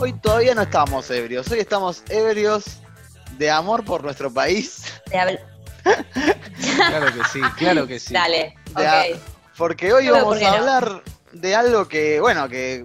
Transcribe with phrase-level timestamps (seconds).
[0.00, 2.78] Hoy todavía no estamos ebrios, hoy estamos ebrios
[3.36, 4.84] de amor por nuestro país.
[5.10, 8.14] claro que sí, claro que sí.
[8.14, 9.20] Dale, ok.
[9.56, 11.02] porque hoy vamos a hablar
[11.32, 12.84] de algo que, bueno, que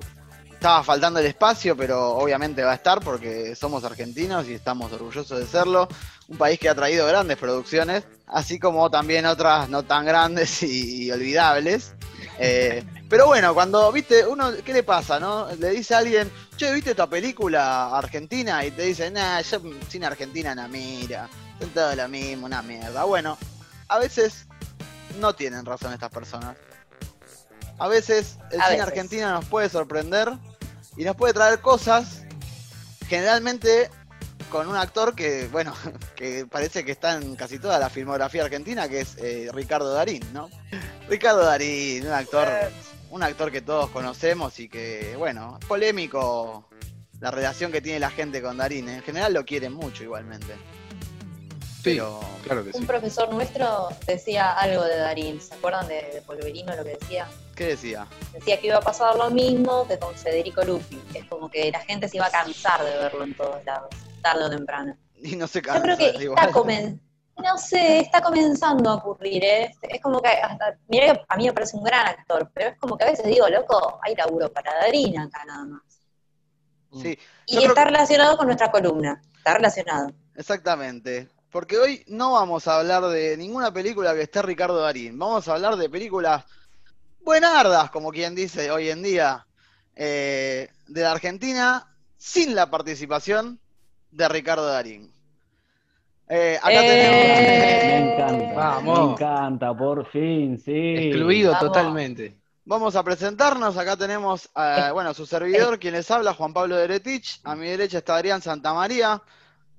[0.51, 5.37] estaba faltando el espacio, pero obviamente va a estar porque somos argentinos y estamos orgullosos
[5.37, 5.87] de serlo.
[6.29, 11.11] Un país que ha traído grandes producciones, así como también otras no tan grandes y,
[11.11, 11.93] olvidables.
[12.39, 15.47] Eh, pero bueno, cuando, viste, uno, ¿qué le pasa, no?
[15.59, 18.65] Le dice a alguien, che, ¿viste esta película argentina?
[18.65, 21.29] Y te dice, nah, yo sin Argentina no mira,
[21.59, 23.03] es todo lo mismo, una mierda.
[23.03, 23.37] Bueno,
[23.87, 24.45] a veces
[25.19, 26.57] no tienen razón estas personas.
[27.77, 30.31] A veces el cine argentino nos puede sorprender
[30.95, 32.23] y nos puede traer cosas,
[33.07, 33.89] generalmente
[34.49, 35.73] con un actor que, bueno,
[36.15, 40.21] que parece que está en casi toda la filmografía argentina, que es eh, Ricardo Darín,
[40.31, 40.49] ¿no?
[41.09, 42.47] Ricardo Darín, un actor
[43.13, 46.67] un actor que todos conocemos y que, bueno, polémico
[47.19, 48.89] la relación que tiene la gente con Darín.
[48.89, 50.55] En general lo quieren mucho igualmente.
[51.83, 52.79] Pero, claro que sí.
[52.79, 55.39] Un profesor nuestro decía algo de Darín.
[55.39, 57.27] ¿Se acuerdan de, Polverino lo que decía?
[57.55, 58.07] ¿Qué decía?
[58.33, 60.99] Decía que iba a pasar lo mismo que con Federico Lupi.
[61.13, 63.89] Es como que la gente se iba a cansar de verlo en todos lados,
[64.23, 64.97] tarde o temprano.
[65.21, 65.77] Y no se cansa.
[65.77, 66.51] Yo creo que está,
[67.37, 69.75] no sé, está comenzando a ocurrir, ¿eh?
[69.81, 72.77] Es como que hasta, mira que a mí me parece un gran actor, pero es
[72.77, 75.81] como que a veces digo, loco, hay laburo para Darín acá nada más.
[77.01, 77.17] Sí.
[77.47, 80.11] Y está relacionado con nuestra columna, está relacionado.
[80.35, 85.47] Exactamente, porque hoy no vamos a hablar de ninguna película que esté Ricardo Darín, vamos
[85.47, 86.45] a hablar de películas
[87.21, 89.47] buenardas, como quien dice hoy en día,
[89.95, 93.59] eh, de la Argentina, sin la participación
[94.11, 95.11] de Ricardo Darín.
[96.29, 97.25] Eh, acá tenemos.
[97.37, 98.81] Me encanta.
[98.81, 100.95] Me encanta, por fin, sí.
[100.97, 102.39] Excluido totalmente.
[102.65, 103.77] Vamos a presentarnos.
[103.77, 107.41] Acá tenemos, a, bueno, su servidor, quien les habla, Juan Pablo Deretich.
[107.43, 109.21] A mi derecha está Adrián Santamaría.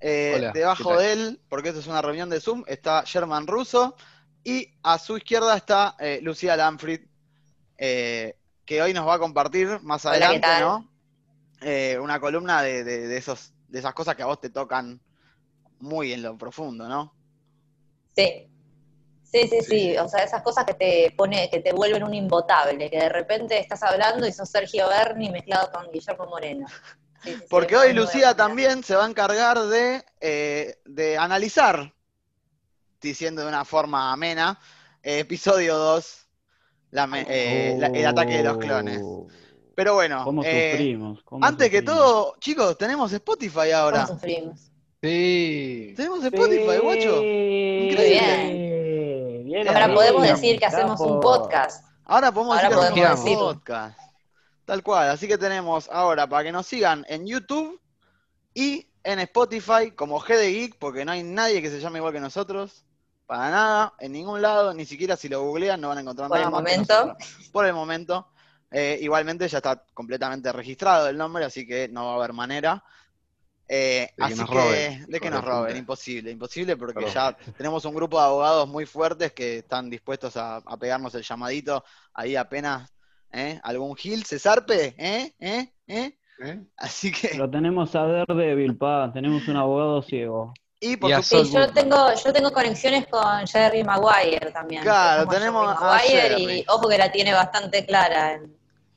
[0.00, 3.96] Eh, debajo de él, porque esto es una reunión de Zoom, está Sherman Russo.
[4.42, 7.00] Y a su izquierda está eh, Lucía Lanfrid,
[7.78, 10.90] que hoy nos va a compartir más adelante, ¿no?
[12.02, 15.00] una columna de, esos, de esas cosas que a vos te tocan
[15.84, 17.14] muy en lo profundo, ¿no?
[18.16, 18.50] Sí.
[19.22, 22.88] Sí, sí, sí, o sea, esas cosas que te pone, que te vuelven un imbotable,
[22.88, 26.66] que de repente estás hablando y sos Sergio Berni mezclado con Guillermo Moreno.
[27.50, 31.92] Porque hoy Lucía también se va a encargar de, eh, de analizar,
[33.00, 34.60] diciendo de una forma amena,
[35.02, 36.28] eh, episodio 2,
[37.26, 39.02] eh, el ataque de los clones.
[39.74, 40.24] Pero bueno,
[41.42, 44.04] antes que todo, chicos, tenemos Spotify ahora.
[44.04, 44.70] ¿Cómo sufrimos?
[45.04, 45.92] Sí.
[45.94, 47.22] Tenemos Spotify, guacho.
[47.22, 49.42] Increíble.
[49.44, 49.68] Bien.
[49.68, 51.84] Ahora podemos decir que hacemos un podcast.
[52.06, 53.98] Ahora podemos decir que hacemos un podcast.
[54.64, 55.10] Tal cual.
[55.10, 57.78] Así que tenemos ahora para que nos sigan en YouTube
[58.54, 62.14] y en Spotify como G de Geek, porque no hay nadie que se llame igual
[62.14, 62.86] que nosotros.
[63.26, 66.44] Para nada, en ningún lado, ni siquiera si lo googlean no van a encontrar nada.
[66.44, 67.14] Por el momento.
[67.52, 68.28] Por el momento.
[68.70, 72.82] Eh, igualmente ya está completamente registrado el nombre, así que no va a haber manera.
[73.66, 78.18] Eh, de así que, de que nos roben, imposible, imposible porque ya tenemos un grupo
[78.18, 81.82] de abogados muy fuertes que están dispuestos a, pegarnos el llamadito
[82.12, 82.92] ahí apenas
[83.32, 83.58] ¿eh?
[83.62, 85.34] algún Gil se zarpe, ¿eh?
[85.40, 85.72] ¿eh?
[85.86, 86.12] ¿eh?
[86.76, 87.34] Así que...
[87.38, 90.52] Lo tenemos a ver débil, pa, tenemos un abogado ciego.
[90.80, 94.82] Y por yo tengo, yo tengo conexiones con Jerry Maguire también.
[94.82, 96.60] Claro, tenemos a Jerry.
[96.60, 98.38] y ojo que la tiene bastante clara.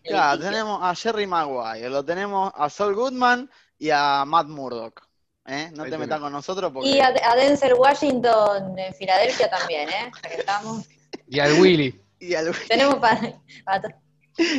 [0.04, 5.08] claro, tenemos a Jerry Maguire, lo tenemos a Saul Goodman y a Matt Murdock.
[5.46, 5.72] ¿eh?
[5.74, 6.90] No te metas con nosotros porque...
[6.90, 10.12] Y a, Denzel Washington en Filadelfia también, ¿eh?
[10.38, 10.86] estamos.
[11.30, 12.02] Y al Willy.
[12.20, 12.68] y al Willy.
[12.70, 13.20] Tenemos para,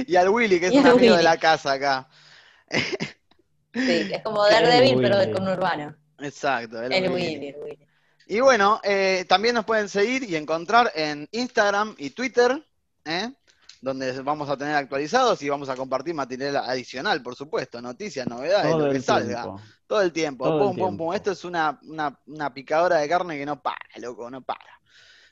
[0.06, 2.08] Y al Willy, que es un amigo de la casa acá.
[3.72, 5.96] sí, es como Daredevil, pero con urbano.
[6.20, 6.82] Exacto.
[6.82, 7.48] El, Willy.
[7.48, 7.88] el Willy.
[8.26, 12.62] Y bueno, eh, también nos pueden seguir y encontrar en Instagram y Twitter,
[13.06, 13.32] ¿eh?
[13.80, 18.74] Donde vamos a tener actualizados y vamos a compartir material adicional, por supuesto, noticias, novedades,
[18.74, 19.46] lo que salga.
[19.86, 20.44] Todo el tiempo.
[20.44, 21.14] pum, pum, pum.
[21.14, 24.80] Esto es una, una, picadora de carne que no para, loco, no para.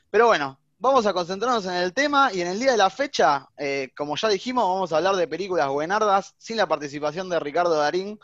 [0.09, 3.47] Pero bueno, vamos a concentrarnos en el tema y en el día de la fecha,
[3.57, 7.75] eh, como ya dijimos, vamos a hablar de películas buenardas sin la participación de Ricardo
[7.75, 8.19] Darín.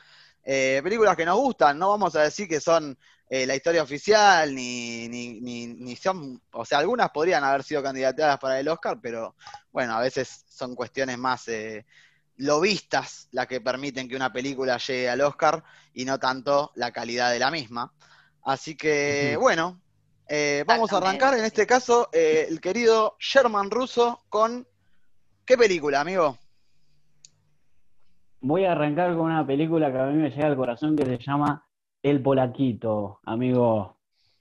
[0.45, 2.97] Eh, películas que nos gustan, no vamos a decir que son
[3.35, 8.37] eh, la historia oficial, ni, ni, ni, son, o sea, algunas podrían haber sido candidatadas
[8.37, 9.35] para el Oscar, pero
[9.71, 11.83] bueno, a veces son cuestiones más eh,
[12.37, 15.63] lobistas las que permiten que una película llegue al Oscar
[15.95, 17.91] y no tanto la calidad de la misma.
[18.43, 19.81] Así que, bueno,
[20.27, 24.67] eh, vamos a arrancar en este caso el querido Sherman Russo con...
[25.43, 26.37] ¿Qué película, amigo?
[28.41, 31.17] voy a arrancar con una película que a mí me llega al corazón que se
[31.17, 31.65] llama
[32.03, 33.95] El Polaquito, amigo.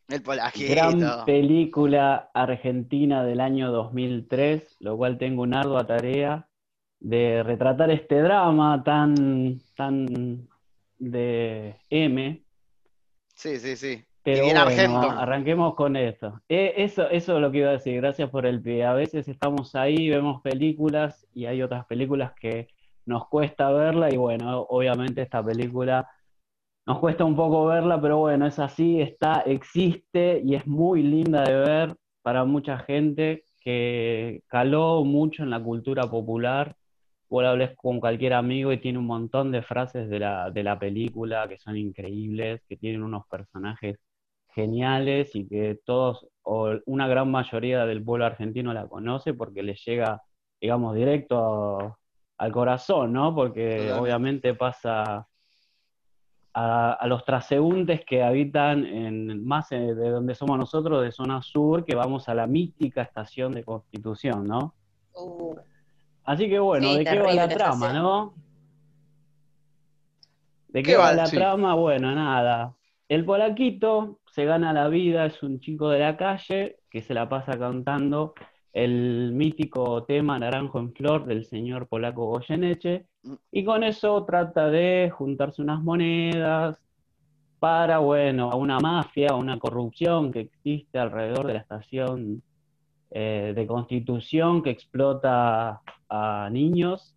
[0.08, 0.72] El Polaquito.
[0.72, 6.48] Gran película argentina del año 2003, lo cual tengo una ardua tarea
[6.98, 10.48] de retratar este drama tan, tan
[10.98, 12.42] de M.
[13.34, 14.04] Sí, sí, sí.
[14.24, 16.40] Pero bueno, arranquemos con esto.
[16.48, 18.84] Eh, eso, eso es lo que iba a decir, gracias por el pie.
[18.84, 22.68] A veces estamos ahí, vemos películas y hay otras películas que
[23.06, 26.08] nos cuesta verla y bueno, obviamente esta película
[26.86, 31.44] nos cuesta un poco verla, pero bueno, es así, está, existe y es muy linda
[31.44, 36.76] de ver para mucha gente que caló mucho en la cultura popular.
[37.28, 40.78] Vos hables con cualquier amigo y tiene un montón de frases de la, de la
[40.78, 43.98] película que son increíbles, que tienen unos personajes
[44.54, 49.74] geniales y que todos, o una gran mayoría del pueblo argentino la conoce porque le
[49.74, 50.22] llega,
[50.60, 51.96] digamos, directo
[52.36, 53.34] al corazón, ¿no?
[53.34, 55.26] Porque obviamente pasa
[56.54, 61.94] a, los transeúntes que habitan en más de donde somos nosotros, de zona sur, que
[61.94, 64.74] vamos a la mítica estación de Constitución, ¿no?
[65.14, 65.56] Uh.
[66.24, 68.34] Así que bueno, ¿de qué va la trama, no?
[70.68, 71.74] ¿De qué, va la trama?
[71.74, 72.74] Bueno, nada.
[73.08, 77.28] El polaquito se gana la vida, es un chico de la calle que se la
[77.28, 78.34] pasa cantando
[78.72, 83.06] el mítico tema Naranjo en Flor del señor polaco Goyeneche,
[83.50, 86.80] y con eso trata de juntarse unas monedas
[87.58, 92.42] para, bueno, a una mafia, una corrupción que existe alrededor de la estación
[93.10, 97.14] eh, de Constitución que explota a niños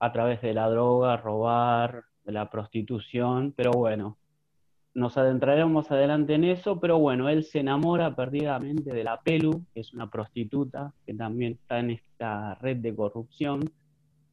[0.00, 4.16] a través de la droga, robar, de la prostitución, pero bueno,
[4.94, 9.80] nos adentraremos adelante en eso, pero bueno, él se enamora perdidamente de la Pelu, que
[9.80, 13.60] es una prostituta, que también está en esta red de corrupción,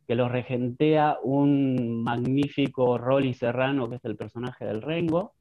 [0.08, 5.34] que lo regentea un magnífico Rolly Serrano, que es el personaje del Rengo.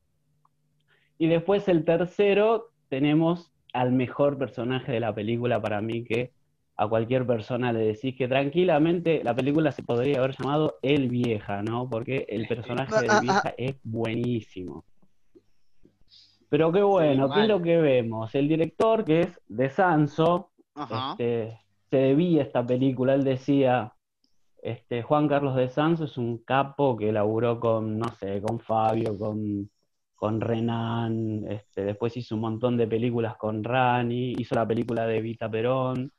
[1.19, 6.33] Y después el tercero, tenemos al mejor personaje de la película para mí, que
[6.77, 11.63] a cualquier persona le decís que tranquilamente la película se podría haber llamado El Vieja,
[11.63, 11.89] ¿no?
[11.89, 14.85] Porque el personaje del Vieja es buenísimo.
[16.48, 18.34] Pero qué bueno, ¿qué es lo que vemos?
[18.34, 21.60] El director, que es de Sanso, este,
[21.90, 23.14] se debía esta película.
[23.14, 23.93] Él decía,
[24.62, 29.19] este, Juan Carlos de Sanso es un capo que laburó con, no sé, con Fabio,
[29.19, 29.70] con,
[30.14, 35.20] con Renan, este, después hizo un montón de películas con Rani, hizo la película de
[35.20, 36.12] Vita Perón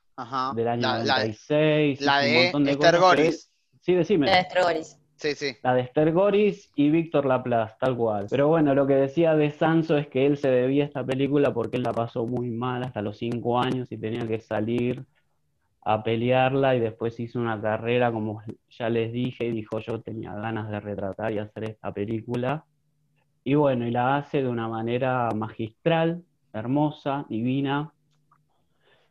[0.55, 2.01] del año 96.
[2.01, 3.51] La, de, Esther Goris.
[3.81, 4.27] Sí, decime.
[4.27, 4.99] La de Esther Goris.
[5.63, 8.27] La de Esther Goris y Víctor Laplace, tal cual.
[8.29, 11.53] Pero bueno, lo que decía de Sanso es que él se debía a esta película
[11.53, 15.05] porque él la pasó muy mal hasta los cinco años y tenía que salir
[15.81, 20.33] a pelearla y después hizo una carrera, como ya les dije, y dijo yo tenía
[20.33, 22.65] ganas de retratar y hacer esta película.
[23.43, 27.93] Y bueno, y la hace de una manera magistral, hermosa, divina.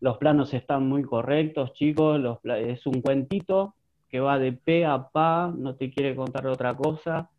[0.00, 2.20] Los planos están muy correctos, chicos.
[2.44, 3.75] es un cuentito
[4.08, 7.30] que va de pe a pa, no te quiere contar otra cosa,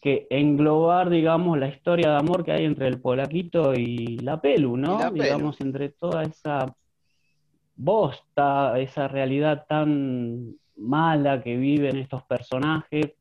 [0.00, 4.76] que englobar, digamos, la historia de amor que hay entre el polaquito y la pelu,
[4.76, 5.10] ¿no?
[5.10, 6.74] Digamos, entre toda esa
[7.74, 13.12] bosta, esa realidad tan mala que viven estos personajes,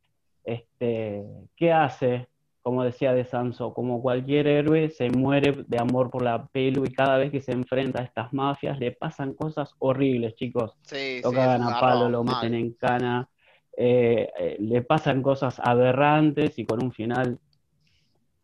[0.44, 1.24] este,
[1.56, 2.28] ¿qué hace
[2.66, 6.92] como decía De Sanso, como cualquier héroe, se muere de amor por la pelu y
[6.92, 10.76] cada vez que se enfrenta a estas mafias le pasan cosas horribles, chicos.
[10.82, 13.30] Sí, lo cagan a palo, lo meten en cana,
[13.78, 17.38] eh, eh, le pasan cosas aberrantes y con un final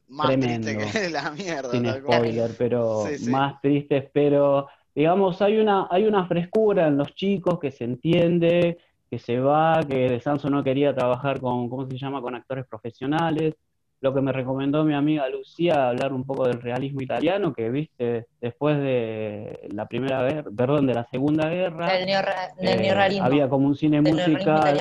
[0.07, 0.67] más tremendo.
[0.67, 1.71] Triste que la mierda.
[1.71, 7.57] Sin spoiler, pero más tristes, pero digamos, hay una, hay una frescura en los chicos
[7.59, 8.77] que se entiende,
[9.09, 12.67] que se va, que De Sanso no quería trabajar con, ¿cómo se llama?, con actores
[12.67, 13.55] profesionales
[14.01, 18.25] lo que me recomendó mi amiga Lucía, hablar un poco del realismo italiano, que viste
[18.41, 21.87] después de la primera guerra, perdón, de la segunda guerra.
[21.87, 23.25] Del, eh, neorrealismo.
[23.25, 24.79] Había como un cine musical,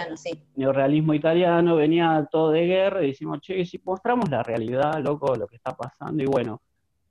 [0.57, 5.47] neorrealismo italiano, venía todo de guerra, y decimos, che, si mostramos la realidad, loco, lo
[5.47, 6.63] que está pasando, y bueno,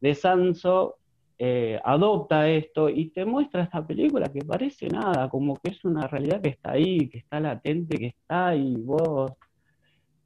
[0.01, 0.95] De Sanso
[1.37, 6.07] eh, adopta esto y te muestra esta película que parece nada, como que es una
[6.07, 9.31] realidad que está ahí, que está latente, que está, y vos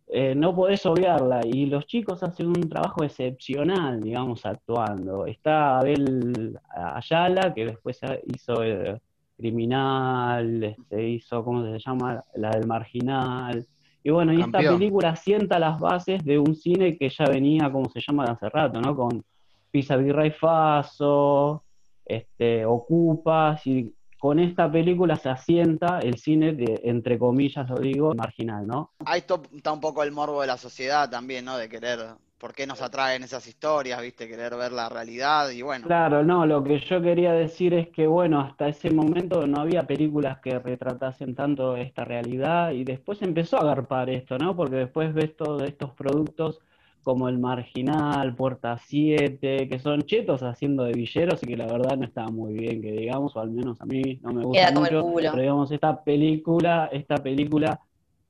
[0.08, 1.42] eh, no podés obviarla.
[1.46, 5.26] Y los chicos hacen un trabajo excepcional, digamos, actuando.
[5.26, 9.00] Está Abel Ayala, que después hizo el
[9.38, 12.22] Criminal, este, hizo, ¿cómo se llama?
[12.36, 13.66] La del Marginal.
[14.04, 17.90] Y bueno, y esta película sienta las bases de un cine que ya venía, ¿cómo
[17.90, 18.26] se llama?
[18.26, 18.96] De hace rato, ¿no?
[18.96, 19.24] Con
[19.72, 21.64] Pisa Virrey Faso,
[22.06, 28.16] este, Ocupas, y con esta película se asienta el cine, de, entre comillas lo digo,
[28.16, 28.92] marginal, ¿no?
[29.06, 31.58] Ahí está un poco el morbo de la sociedad también, ¿no?
[31.58, 32.00] De querer,
[32.38, 34.30] ¿por qué nos atraen esas historias, viste?
[34.30, 35.88] Querer ver la realidad y bueno.
[35.88, 39.84] Claro, no, lo que yo quería decir es que, bueno, hasta ese momento no había
[39.84, 44.56] películas que retratasen tanto esta realidad y después empezó a agarpar esto, ¿no?
[44.56, 46.62] Porque después ves todos estos productos
[47.04, 51.98] como el Marginal, Puerta 7, que son chetos haciendo de villeros y que la verdad
[51.98, 55.14] no está muy bien, que digamos, o al menos a mí no me gusta mucho,
[55.14, 57.80] pero digamos, esta película, esta película,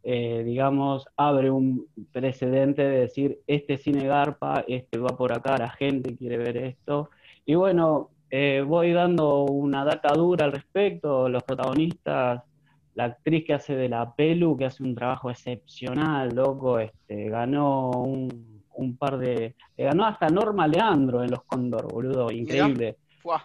[0.03, 5.69] eh, digamos, abre un precedente de decir, este cine garpa, este va por acá, la
[5.69, 7.09] gente quiere ver esto,
[7.45, 12.41] y bueno, eh, voy dando una data dura al respecto, los protagonistas
[12.95, 17.89] la actriz que hace de la Pelu, que hace un trabajo excepcional, loco, este, ganó
[17.89, 19.55] un un par de.
[19.77, 22.97] Le ganó hasta Norma Leandro en los Cóndor, boludo, increíble.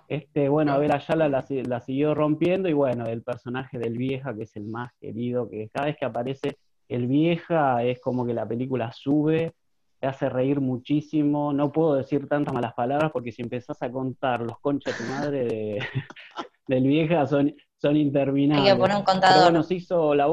[0.09, 4.35] Este, bueno, a ver, Ayala la, la, siguió rompiendo y bueno, el personaje del vieja,
[4.35, 6.59] que es el más querido, que cada vez que aparece
[6.89, 9.53] el vieja es como que la película sube,
[10.01, 11.53] te hace reír muchísimo.
[11.53, 15.11] No puedo decir tantas malas palabras porque si empezás a contar los conchas de tu
[15.11, 15.79] madre de,
[16.67, 18.71] del vieja son, son interminables.
[18.71, 19.37] Hay que poner un contador.
[19.37, 20.27] Pero bueno, se hizo la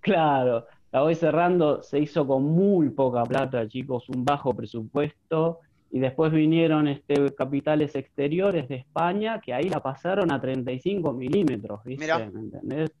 [0.00, 6.00] Claro, la voy cerrando, se hizo con muy poca plata, chicos, un bajo presupuesto, y
[6.00, 12.06] después vinieron este, capitales exteriores de España, que ahí la pasaron a 35 milímetros, ¿viste?
[12.06, 12.92] ¿Me entendés?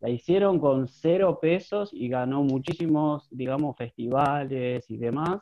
[0.00, 5.40] La hicieron con cero pesos y ganó muchísimos, digamos, festivales y demás.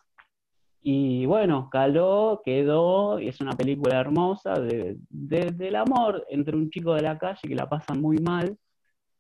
[0.81, 6.95] Y bueno, caló, quedó, y es una película hermosa de, del amor entre un chico
[6.95, 8.57] de la calle que la pasa muy mal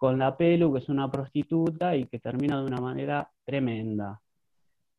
[0.02, 4.20] con la Pelu, que es una prostituta y que termina de una manera tremenda.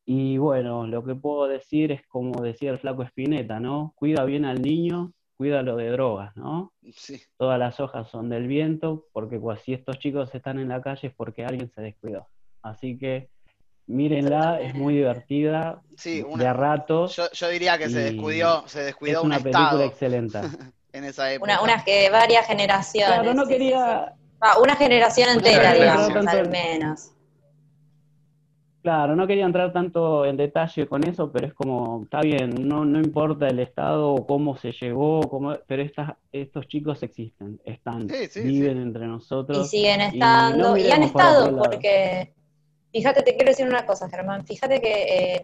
[0.05, 3.91] Y bueno, lo que puedo decir es como decía el flaco Espineta, ¿no?
[3.97, 6.71] Cuida bien al niño, cuídalo de drogas, ¿no?
[6.95, 7.21] Sí.
[7.35, 11.09] Todas las hojas son del viento, porque pues, si estos chicos están en la calle
[11.09, 12.29] es porque alguien se descuidó.
[12.61, 13.27] Así que
[13.87, 17.19] mírenla, es muy divertida, sí, una, de ratos.
[17.33, 20.39] Yo, diría que se descuidó, se descuidó es una película excelente.
[20.93, 21.51] en esa época.
[21.51, 23.19] Una, unas que varias generaciones.
[23.19, 27.11] Claro, no quería, Ah, una generación entera, digamos, al menos.
[28.81, 32.83] Claro, no quería entrar tanto en detalle con eso, pero es como, está bien, no,
[32.83, 38.05] no importa el estado o cómo se llegó, cómo, pero estas, estos chicos existen, están,
[38.43, 39.59] viven entre nosotros.
[39.59, 42.33] Y siguen estando, y, han estado, porque,
[42.91, 45.43] fíjate, te quiero decir una cosa, Germán, fíjate que eh,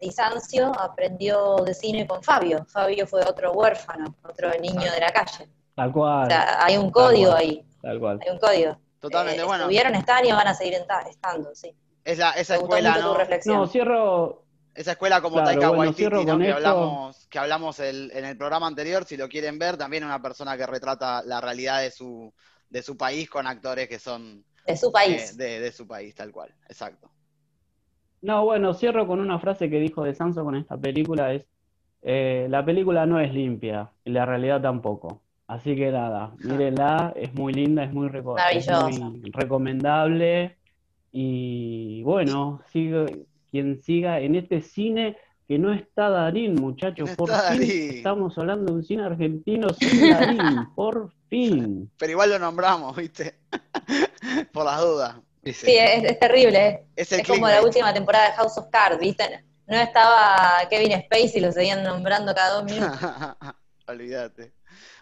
[0.78, 5.48] aprendió de cine con Fabio, Fabio fue otro huérfano, otro niño de la calle.
[5.74, 6.24] Tal cual.
[6.24, 7.64] O sea, hay un código ahí.
[7.82, 8.20] Tal cual.
[8.22, 8.78] Hay un código.
[9.00, 9.64] Totalmente, eh, bueno.
[9.64, 11.74] Estuvieron, están y van a seguir estando, sí.
[12.04, 13.18] Esa, esa escuela, ¿no?
[13.46, 14.44] No, cierro...
[14.76, 19.28] Esa escuela como Taika Waititi, que hablamos, que hablamos en el programa anterior, si lo
[19.28, 22.34] quieren ver, también una persona que retrata la realidad de su,
[22.70, 24.46] de su país con actores que son...
[24.66, 25.38] De su país.
[25.38, 27.10] Eh, de, su país, tal cual, exacto.
[28.22, 31.44] No, bueno, cierro con una frase que dijo de Sanso con esta película, es,
[32.04, 35.22] eh, la película no es limpia, y la realidad tampoco.
[35.50, 38.08] Así que nada, mírenla, es muy linda, es muy,
[39.34, 40.58] recomendable.
[41.12, 47.96] Y bueno, sigue, quien siga en este cine que no está Darín, muchachos, por fin
[47.96, 51.90] estamos hablando de un cine argentino sin Darín, por fin.
[51.98, 53.40] Pero igual lo nombramos, ¿viste?
[54.54, 55.16] por las dudas.
[55.46, 56.86] Sí, es, terrible.
[56.96, 59.44] Es, como la última temporada de House of Cards, ¿viste?
[59.66, 63.00] No estaba Kevin Spacey, lo seguían nombrando cada dos minutos.
[63.88, 64.59] Olvídate.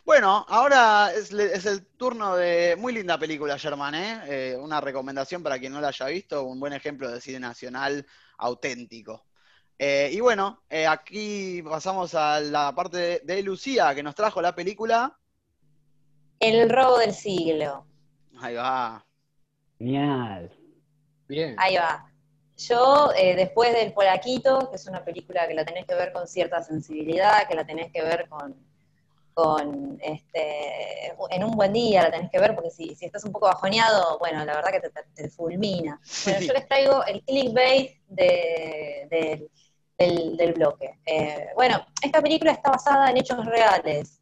[0.07, 4.21] Bueno, ahora es, el turno de muy linda película, Germán, ¿eh?
[4.27, 4.57] ¿eh?
[4.57, 8.05] Una recomendación para quien no la haya visto, un buen ejemplo de cine nacional
[8.37, 9.25] auténtico.
[9.77, 14.55] Eh, y bueno, eh, aquí pasamos a la parte de, Lucía, que nos trajo la
[14.55, 15.19] película.
[16.39, 17.85] El robo del siglo.
[18.39, 19.05] Ahí va.
[19.77, 20.49] Genial.
[21.27, 21.53] Bien.
[21.59, 22.09] Ahí va.
[22.55, 26.63] Yo, después del Polaquito, que es una película que la tenés que ver con cierta
[26.63, 28.55] sensibilidad, que la tenés que ver con,
[29.37, 33.45] con este, en un buen día la tenés que ver, porque si, estás un poco
[33.45, 36.01] bajoneado, bueno, la verdad que te, fulmina.
[36.25, 39.47] Bueno, yo les traigo el clickbait de,
[39.95, 40.97] del, bloque.
[41.05, 44.19] Eh, bueno, esta película está basada en hechos reales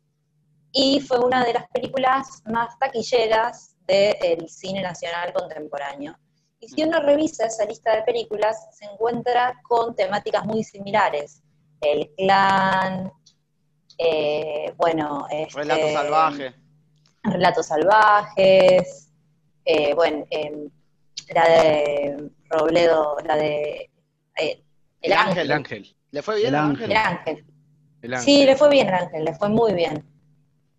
[0.74, 6.18] y fue una de las películas más taquilleras del cine nacional contemporáneo.
[6.60, 11.42] Y si uno revisa esa lista de películas, se encuentra con temáticas muy similares.
[11.80, 13.14] El clan,
[13.98, 16.54] eh, bueno, este, Relatos salvajes.
[17.24, 19.12] Relatos salvajes,
[19.66, 20.70] eh, bueno, em,
[21.34, 23.90] la de Robledo, la de
[24.38, 24.64] eh,
[25.02, 25.52] el, ángel.
[25.52, 25.96] ángel.
[26.12, 26.92] ¿Le fue bien el ángel?
[26.92, 27.46] El ángel.
[28.20, 30.06] Sí, le fue bien el ángel, le fue muy bien.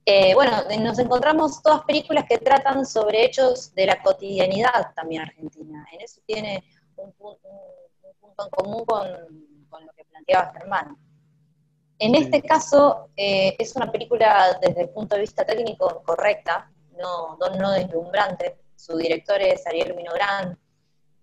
[0.09, 5.85] Eh, bueno, nos encontramos todas películas que tratan sobre hechos de la cotidianidad también argentina.
[5.93, 6.63] En eso tiene
[6.97, 7.41] un, punto
[8.39, 9.05] en común con,
[9.85, 10.97] lo que planteaba Germán.
[11.99, 17.37] En este caso, eh, es una película desde el punto de vista técnico correcta, no,
[17.39, 18.59] no deslumbrante.
[18.75, 20.59] Su director es Ariel Minográn,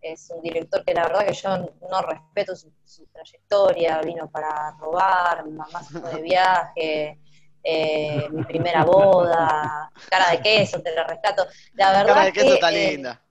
[0.03, 1.57] es un director que la verdad que yo
[1.89, 2.71] no respeto su,
[3.11, 5.81] trayectoria, vino para robar, mamá
[6.13, 7.19] de viaje,
[7.63, 11.45] eh, mi primera boda, cara de queso, te la rescato.
[11.73, 13.21] La verdad cara de queso está eh, linda.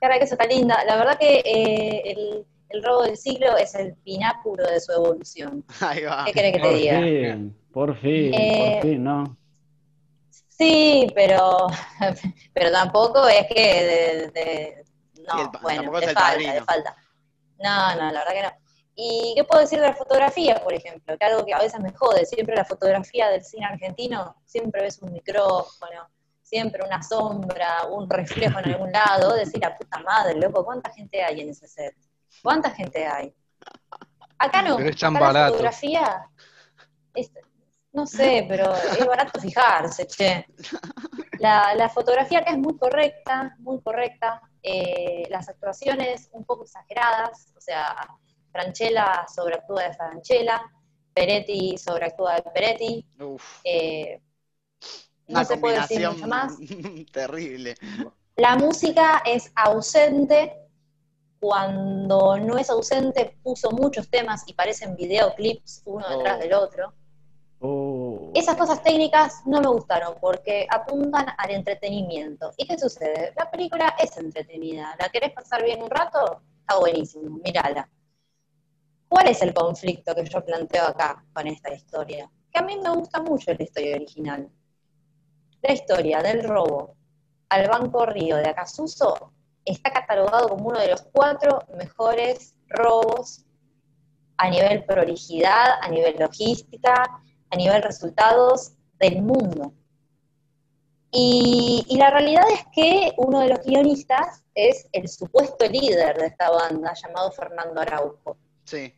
[0.00, 0.84] Cara de queso está linda.
[0.84, 5.64] La verdad que eh, el, robo del siglo es el pináculo de su evolución.
[5.80, 6.24] Ahí va.
[6.26, 7.38] ¿Qué querés que te diga?
[7.72, 9.36] por fin, por fin, ¿no?
[10.48, 11.66] Sí, pero,
[12.54, 14.84] pero tampoco es que de,
[15.26, 16.96] no, bueno, te falta, falta.
[17.58, 18.64] No, no, la verdad que no.
[18.96, 21.18] ¿Y qué puedo decir de la fotografía, por ejemplo?
[21.18, 25.02] Que algo que a veces me jode, siempre la fotografía del cine argentino, siempre ves
[25.02, 26.08] un micrófono,
[26.42, 31.22] siempre una sombra, un reflejo en algún lado, decir, la puta madre, loco, ¿cuánta gente
[31.24, 31.96] hay en ese set?
[32.44, 33.34] ¿Cuánta gente hay?
[34.38, 36.30] Acá no, pero es acá la fotografía,
[37.92, 40.46] no sé, pero es barato fijarse, che.
[41.38, 47.52] La, la fotografía acá es muy correcta, muy correcta, eh, las actuaciones un poco exageradas,
[47.56, 47.96] o sea,
[48.52, 50.62] Franchella sobreactúa de Franchella,
[51.12, 53.06] Peretti sobreactúa de Peretti.
[53.64, 54.20] Eh,
[55.28, 56.56] no se puede decir mucho más.
[57.12, 57.74] Terrible.
[58.36, 60.63] La música es ausente.
[61.46, 66.42] Cuando no es ausente, puso muchos temas y parecen videoclips uno detrás oh.
[66.42, 66.94] del otro.
[67.60, 68.30] Oh.
[68.34, 72.50] Esas cosas técnicas no me gustaron porque apuntan al entretenimiento.
[72.56, 73.34] ¿Y qué sucede?
[73.36, 74.96] La película es entretenida.
[74.98, 76.40] ¿La querés pasar bien un rato?
[76.60, 77.90] Está buenísimo, mírala.
[79.06, 82.30] ¿Cuál es el conflicto que yo planteo acá con esta historia?
[82.50, 84.48] Que a mí me gusta mucho la historia original.
[85.60, 86.96] La historia del robo
[87.50, 89.34] al Banco Río de Acasuso
[89.64, 93.44] está catalogado como uno de los cuatro mejores robos
[94.36, 96.94] a nivel prolijidad, a nivel logística,
[97.50, 99.72] a nivel resultados del mundo.
[101.16, 106.50] Y, la realidad es que uno de los guionistas es el supuesto líder de esta
[106.50, 108.36] banda, llamado Fernando Araujo.
[108.64, 108.92] Sí.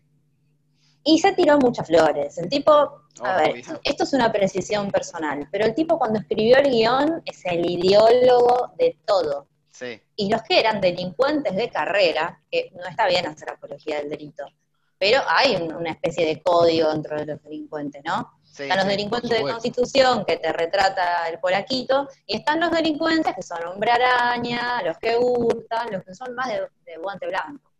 [1.04, 2.38] Y se tiró muchas flores.
[2.38, 6.70] El tipo, a ver, esto es una precisión personal, pero el tipo cuando escribió el
[6.70, 9.46] guion es el ideólogo de todo.
[9.76, 10.00] Sí.
[10.16, 14.46] Y los que eran delincuentes de carrera, que no está bien hacer apología del delito,
[14.98, 18.32] pero hay una especie de código dentro de los delincuentes, ¿no?
[18.58, 23.42] están los delincuentes de constitución que te retrata el polaquito, y están los delincuentes que
[23.42, 27.70] son hombre araña, los que hurtan, los que son más de, guante blanco.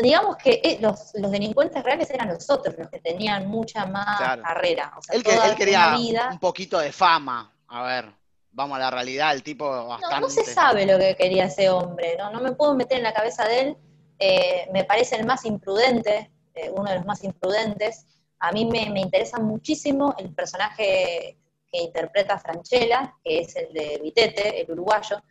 [0.00, 4.94] Digamos que eh, los, delincuentes reales eran los otros, los que tenían mucha más carrera.
[4.96, 5.96] O sea, él, quería
[6.30, 8.12] un poquito de fama, a ver,
[8.58, 10.16] vamos a la realidad, el tipo bastante...
[10.16, 13.04] No, no se sabe lo que quería ese hombre, no, no me puedo meter en
[13.04, 13.76] la cabeza de él,
[14.18, 18.04] eh, me parece el más imprudente, eh, uno de los más imprudentes,
[18.40, 21.38] a mí me, interesa muchísimo el personaje
[21.70, 25.22] que interpreta Franchella, que es el de Vitete, el uruguayo,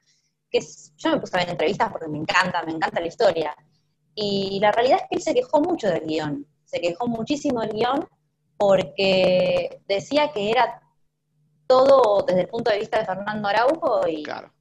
[0.50, 0.60] que
[0.98, 3.56] yo me puse a ver entrevistas porque me encanta, me encanta la historia.
[4.16, 7.72] Y la realidad es que él se quejó mucho del guion, se quejó muchísimo del
[7.72, 8.08] guion
[8.58, 10.82] porque decía que era
[11.68, 14.52] todo desde el punto de vista de Fernando Araujo y, claro.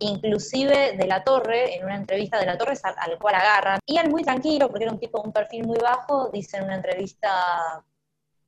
[0.00, 4.10] inclusive de la Torre, en una entrevista de la Torre al, cual agarran, y él
[4.10, 7.84] muy tranquilo, porque era un tipo de un perfil muy bajo, dice en una entrevista,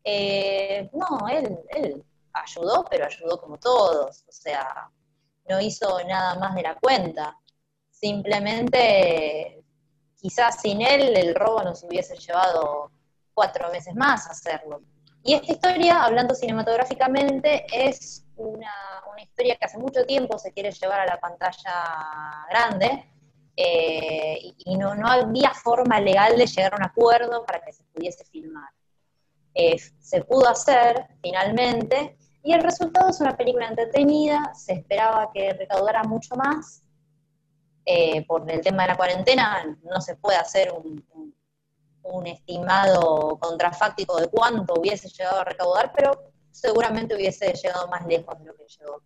[0.05, 4.91] eh, no, él, él ayudó, pero ayudó como todos, o sea,
[5.49, 7.39] no hizo nada más de la cuenta,
[7.91, 9.63] simplemente
[10.17, 12.91] quizás sin él el robo nos hubiese llevado
[13.35, 14.83] cuatro meses más hacerlo.
[15.25, 18.73] Y esta historia, hablando cinematográficamente, es una,
[19.23, 23.05] historia que hace mucho tiempo se quiere llevar a la pantalla grande
[23.57, 28.25] eh, y no, había forma legal de llegar a un acuerdo para que se pudiese
[28.25, 28.71] filmar.
[29.55, 35.53] Eh, se pudo hacer finalmente y el resultado es una película entretenida, se esperaba que
[35.53, 36.83] recaudara mucho más.
[37.85, 41.05] Eh, por el tema de la cuarentena no se puede hacer un
[42.27, 48.45] estimado contrafáctico de cuánto hubiese llegado a recaudar, pero seguramente hubiese llegado más lejos de
[48.45, 49.03] lo que llegó.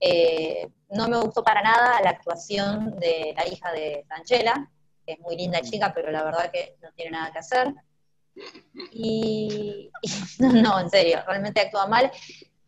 [0.00, 4.70] Eh, no me gustó para nada la actuación de la hija de Franchella,
[5.04, 7.74] que es muy linda chica, pero la verdad que no tiene nada que hacer.
[8.92, 9.90] Y,
[10.38, 12.10] no, en serio, realmente actúa mal.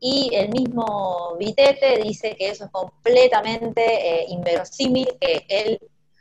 [0.00, 5.78] Y el mismo Vitete dice que eso es completamente eh, inverosímil, que él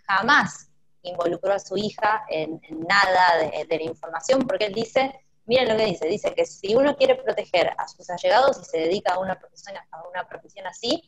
[0.07, 0.66] jamás
[1.07, 5.13] involucró a su hija en, nada de, la información, porque él dice
[5.47, 8.79] Miren lo que dice, dice que si uno quiere proteger a sus allegados y se
[8.79, 11.01] dedica a una profesión, a una profesión así,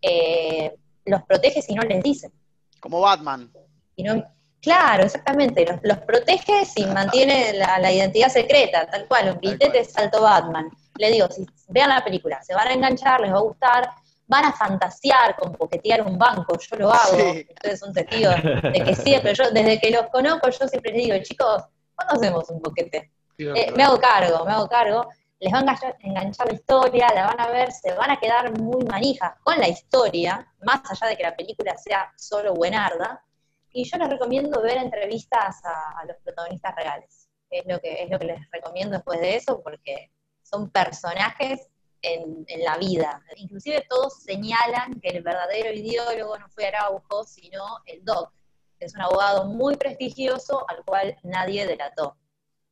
[0.00, 0.72] eh,
[1.04, 2.30] los protege si no les dice.
[2.78, 3.52] Como Batman.
[3.96, 4.24] Y no,
[4.60, 9.84] claro, exactamente, los, los protege si mantiene la, la identidad secreta, tal cual, un billete
[9.84, 10.70] salto Batman.
[10.96, 13.90] Le digo, si vean la película, se van a enganchar, les va a gustar,
[14.32, 17.46] van a fantasear con poquetear un banco, yo lo hago, Sí.
[17.54, 18.34] ustedes son testigos
[18.74, 21.62] de que siempre, yo desde que los conozco, yo siempre les digo, chicos,
[21.94, 23.12] ¿cuándo hacemos un boquete?
[23.38, 25.08] Eh, me hago cargo, me hago cargo.
[25.40, 28.44] Les va a enganchar, enganchar la historia, la van a ver, se van a quedar
[28.60, 33.24] muy manijas con la historia, más allá de que la película sea solo buenarda.
[33.72, 37.28] Y yo les recomiendo ver entrevistas a, a los protagonistas reales.
[37.50, 41.68] Es lo, que, es lo que les recomiendo después de eso, porque son personajes
[42.02, 43.22] en, en la vida.
[43.36, 48.32] Inclusive todos señalan que el verdadero ideólogo no fue Araujo, sino el Doc,
[48.78, 52.16] que es un abogado muy prestigioso al cual nadie delató.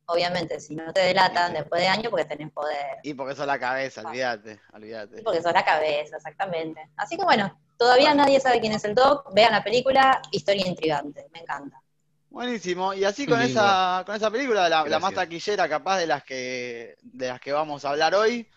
[0.05, 2.97] Obviamente, si no te delatan después de años, porque tenés poder.
[3.03, 5.21] Y porque sos la cabeza, olvídate, olvídate.
[5.23, 6.89] Porque sos la cabeza, exactamente.
[6.97, 9.33] Así que bueno, todavía nadie sabe quién es el Doc.
[9.33, 11.27] Vean la película, historia intrigante.
[11.31, 11.81] Me encanta.
[12.29, 12.93] Buenísimo.
[12.93, 16.97] Y así con esa, con esa película, la, la más taquillera capaz de las que,
[17.01, 18.49] de las que vamos a hablar hoy,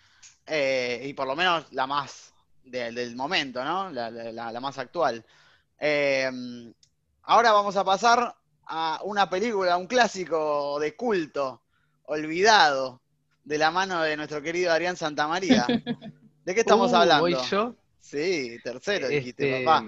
[0.47, 2.33] eh, y por lo menos la más
[2.65, 3.91] de- del momento, ¿no?
[3.91, 5.25] La, la- la- la más actual.
[5.79, 6.31] Eh,
[7.23, 8.35] ahora vamos a pasar
[8.67, 11.63] a una película, un clásico de culto,
[12.05, 13.03] olvidado,
[13.45, 15.67] de la mano de nuestro querido Adrián Santamaría.
[16.45, 17.23] ¿De qué estamos Uh, hablando?
[17.23, 17.75] ¿Voy yo?
[18.01, 19.87] Sí, tercero dijiste, Este, papá.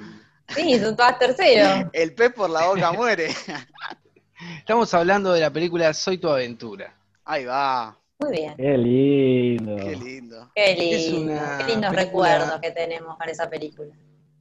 [0.48, 1.90] Sí, tú vas tercero.
[1.92, 3.28] El pez por la boca muere.
[4.58, 6.94] Estamos hablando de la película Soy tu aventura.
[7.24, 8.54] Ahí va, Muy bien.
[8.56, 9.76] Qué lindo.
[9.76, 10.50] qué lindo.
[10.54, 11.32] Qué Es lindo.
[11.32, 13.94] una Qué lindos película- recuerdos que tenemos con esa película.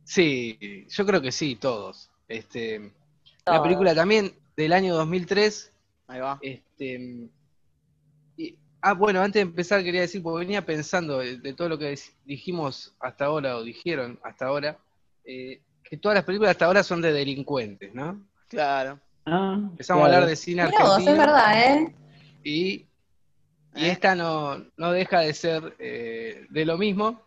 [0.04, 2.10] Sí, yo creo que sí, todos.
[2.28, 2.92] Este,
[3.44, 3.62] Todos.
[3.62, 5.72] película también del año 2003.
[6.08, 6.40] Ahí va.
[6.42, 7.28] Este,
[8.38, 11.78] y- ah, bueno, antes de empezar quería decir, porque venía pensando de, de todo lo
[11.78, 14.78] que dijimos hasta ahora, o dijeron hasta ahora,
[15.26, 18.22] eh, que todas las películas hasta ahora son de delincuentes, ¿no?
[18.48, 19.00] Claro.
[19.26, 21.94] Ah, Empezamos a hablar de cine Mirá vos, es verdad, ¿eh?
[22.44, 22.86] Y,
[23.76, 23.92] y ¿Eh?
[23.92, 27.22] esta no, no deja de ser eh, de lo mismo,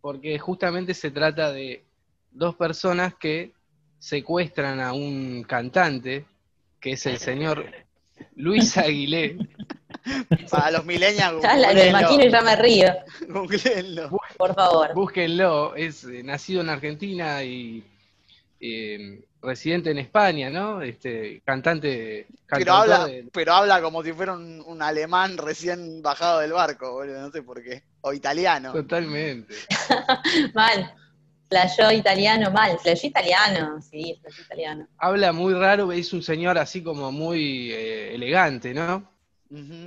[0.00, 1.84] porque justamente se trata de
[2.30, 3.52] dos personas que
[3.98, 6.24] secuestran a un cantante,
[6.80, 7.64] que es el señor
[8.34, 9.38] Luis Aguilé.
[10.50, 12.92] Para los millennials, Ya la, imagino y ya me río.
[13.28, 14.10] googleenlo.
[14.36, 14.94] Por favor.
[14.94, 17.82] Búsquenlo, es eh, nacido en Argentina y
[18.60, 20.82] eh, residente en España, ¿no?
[20.82, 26.40] Este cantante, Pero habla, de- pero habla como si fuera un, un alemán recién bajado
[26.40, 27.82] del barco, boludo, no sé por qué.
[28.00, 28.72] O italiano.
[28.72, 29.54] totalmente.
[30.54, 30.92] Mal.
[31.48, 32.76] Flashó italiano, mal.
[32.80, 34.88] Flashó italiano, sí, flashó italiano.
[34.98, 39.08] Habla muy raro, es un señor así como muy eh, elegante, ¿no?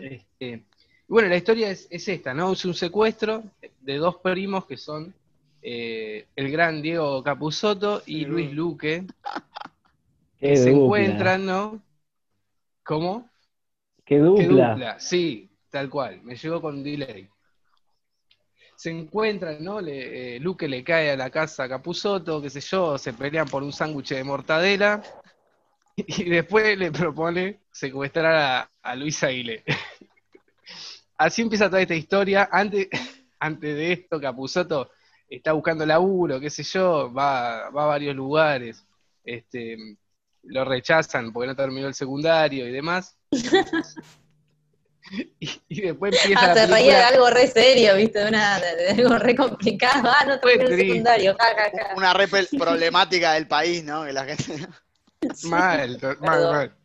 [0.02, 0.64] Este,
[1.06, 2.54] bueno, la historia es, es esta, ¿no?
[2.54, 3.44] Es un secuestro
[3.82, 5.14] de dos primos que son
[5.62, 8.26] eh, el gran Diego Capusotto y Sí.
[8.26, 9.06] Luis Luque,
[10.40, 10.84] que se dupla.
[10.84, 11.82] encuentran, ¿no?
[12.84, 13.30] ¿Cómo?
[14.06, 14.74] Qué ¿Qué dupla.
[14.74, 15.00] dupla?
[15.00, 17.30] Sí, tal cual, me llegó con delay.
[18.76, 19.82] Se encuentran, ¿no?
[19.82, 23.48] Le- eh, Luque le cae a la casa a Capusotto, qué sé yo, se pelean
[23.48, 25.02] por un sándwich de mortadela
[25.98, 29.64] y después le propone secuestrar a, a Luis Aguilé.
[31.18, 32.50] Así empieza toda esta historia.
[32.52, 32.88] Antes,
[33.40, 34.90] antes de esto, Capusotto
[35.30, 38.86] está buscando laburo, qué sé yo, va, va a varios lugares,
[39.24, 39.78] este,
[40.44, 43.16] lo rechazan porque no terminó el secundario y demás.
[45.40, 47.08] Y, y después empieza Ah, la se reía de película.
[47.08, 48.20] algo re serio, ¿viste?
[48.20, 50.08] De, una, de, de algo re complicado.
[50.12, 51.36] Ah, no terminó el secundario.
[51.40, 51.96] Ja, ja, ja.
[51.96, 54.06] Una re problemática del país, ¿no?
[54.06, 54.68] Que la gente.
[55.46, 56.52] Mal, mal, Perdón.
[56.56, 56.76] mal.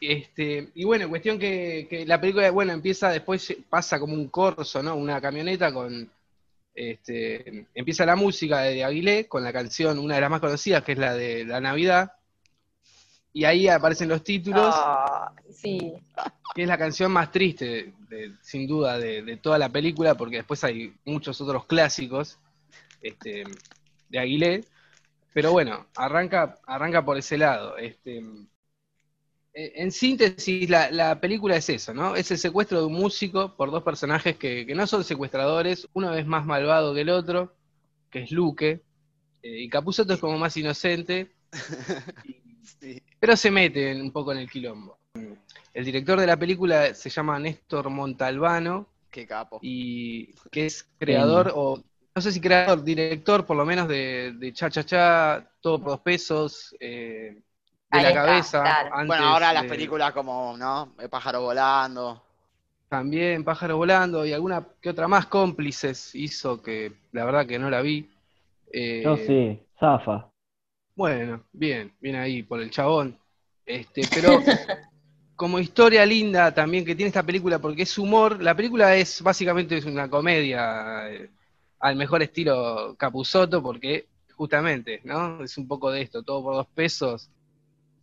[0.00, 4.82] Este, y bueno, cuestión que, que la película, bueno, empieza después, pasa como un corso,
[4.82, 4.94] ¿no?
[4.94, 6.08] Una camioneta con,
[6.74, 10.92] este, empieza la música de Aguilé con la canción, una de las más conocidas, que
[10.92, 12.12] es la de la Navidad,
[13.32, 15.92] y ahí aparecen los títulos, Ah, sí.
[16.54, 20.36] que es la canción más triste, de- sin duda, de, de toda la película, porque
[20.36, 22.38] después hay muchos otros clásicos
[23.02, 23.44] este,
[24.08, 24.64] de Aguilé.
[25.32, 27.76] Pero bueno, arranca, arranca por ese lado.
[27.76, 28.22] Este,
[29.54, 32.16] en síntesis, la, la película es eso, ¿no?
[32.16, 36.12] Es el secuestro de un músico por dos personajes que, que no son secuestradores, uno
[36.14, 37.54] es más malvado que el otro,
[38.10, 38.82] que es Luque,
[39.42, 41.32] eh, y Capuzotto es como más inocente,
[42.80, 43.00] Sí.
[43.20, 44.98] pero se mete un poco en el quilombo.
[45.72, 49.58] El director de la película se llama Néstor Montalbano Qué capo.
[49.62, 51.82] y que es creador o
[52.16, 55.88] no sé si creador, director por lo menos de, de Cha Cha Cha, Todo por
[55.90, 57.42] dos pesos, eh,
[57.96, 58.62] de la está, cabeza.
[58.62, 58.90] claro.
[58.94, 60.92] antes Bueno, ahora las de- películas como, ¿no?
[60.98, 62.22] El pájaro volando.
[62.88, 67.68] también Pájaro Volando y alguna que otra más cómplices hizo que la verdad que no
[67.70, 68.08] la vi.
[68.72, 70.28] Eh, Yo sí, Zafa.
[70.94, 73.18] Bueno, bien, bien ahí por el chabón.
[73.66, 74.38] Este, pero
[75.36, 79.76] como historia linda también que tiene esta película, porque es humor, la película es básicamente
[79.76, 81.30] es una comedia eh,
[81.80, 85.42] al mejor estilo Capuzoto, porque justamente, ¿no?
[85.42, 87.28] Es un poco de esto, todo por dos pesos.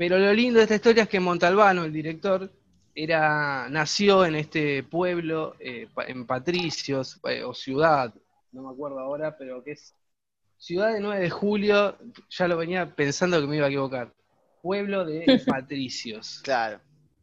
[0.01, 2.51] Pero lo lindo de esta historia es que Montalbano, el director,
[2.95, 8.11] era, nació en este pueblo, eh, en Patricios, eh, o ciudad,
[8.51, 9.93] no me acuerdo ahora, pero que es
[10.57, 11.99] ciudad de 9 de julio,
[12.31, 14.11] ya lo venía pensando que me iba a equivocar.
[14.63, 16.41] Pueblo de Patricios.
[16.43, 16.79] Claro.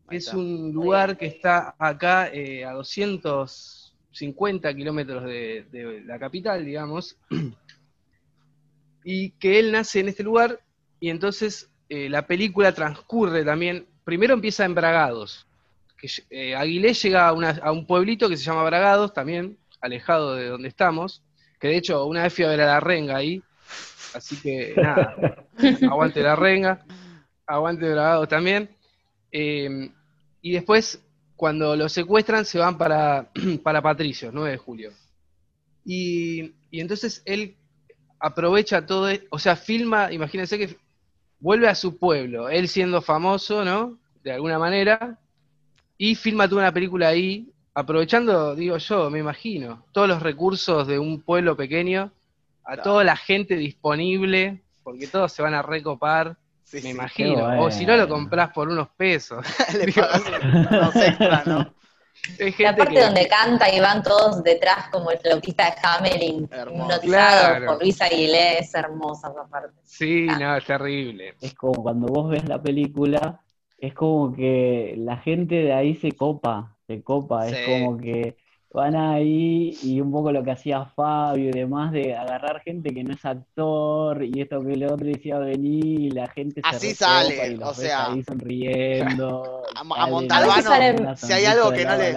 [0.09, 7.19] Es un lugar que está acá eh, a 250 kilómetros de, la capital, digamos,
[9.03, 10.61] y que él nace en este lugar
[11.01, 15.47] y entonces eh, la película transcurre también, primero empieza en Bragados,
[15.97, 20.69] que eh, Aguilé llega a, un pueblito que se llama Bragados, también alejado de donde
[20.69, 21.23] estamos,
[21.59, 23.43] que de hecho una vez fui a ver a la renga ahí,
[24.15, 25.47] así que nada,
[25.91, 26.85] aguante la renga,
[27.47, 28.71] aguante Bragados también.
[29.33, 29.91] Eh,
[30.41, 31.03] y después,
[31.37, 33.31] cuando lo secuestran, se van para,
[33.63, 34.93] para Patricio, 9 de julio.
[35.85, 37.57] Y, entonces él
[38.21, 40.77] aprovecha todo, e, o sea, filma, imagínense que
[41.41, 43.99] vuelve a su pueblo, él siendo famoso, ¿no?
[44.23, 45.19] De alguna manera,
[45.97, 50.99] y filma toda una película ahí, aprovechando, digo yo, me imagino, todos los recursos de
[50.99, 52.11] un pueblo pequeño,
[52.65, 56.37] a toda la gente disponible, porque todos se van a recopar
[56.83, 57.63] me imagino.
[57.63, 59.45] O si no lo compras por unos pesos.
[59.75, 60.23] Le pagas
[60.71, 61.75] unos extra, ¿no?
[62.59, 67.81] La parte donde canta y van todos detrás como el flautista de Hamelin, hipnotizado por
[67.81, 69.79] Luis Aguilé, es hermosa esa parte.
[69.85, 70.39] Sí, ah.
[70.39, 71.35] no, es terrible.
[71.41, 73.41] Es como cuando vos ves la película,
[73.79, 78.37] es como que la gente de ahí se copa, se copa, es como que
[78.71, 83.03] van ahí y un poco lo que hacía Fabio y demás de agarrar gente que
[83.03, 86.95] no es actor y esto que el otro decía venir y la gente se así
[86.95, 88.13] sale o sea.
[88.13, 92.15] ahí sonriendo a, Montalbano si hay algo que no le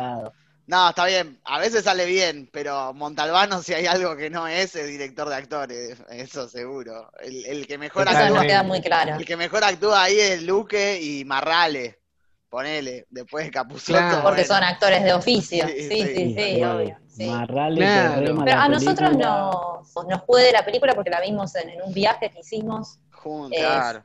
[0.67, 4.75] no está bien a veces sale bien pero Montalbano si hay algo que no es
[4.75, 7.11] es director de actores eso seguro.
[7.21, 9.15] El, que mejor actúa muy claro.
[9.15, 12.00] el que mejor actúa ahí es Luque y Marrale
[12.51, 14.21] ponele, después de Capuzoto.
[14.21, 16.97] porque son actores de oficio, sí, sí, sí, obvio.
[17.17, 22.99] Pero a nosotros nos puede la película porque la vimos en, un viaje que hicimos
[23.11, 24.03] Juntos, claro.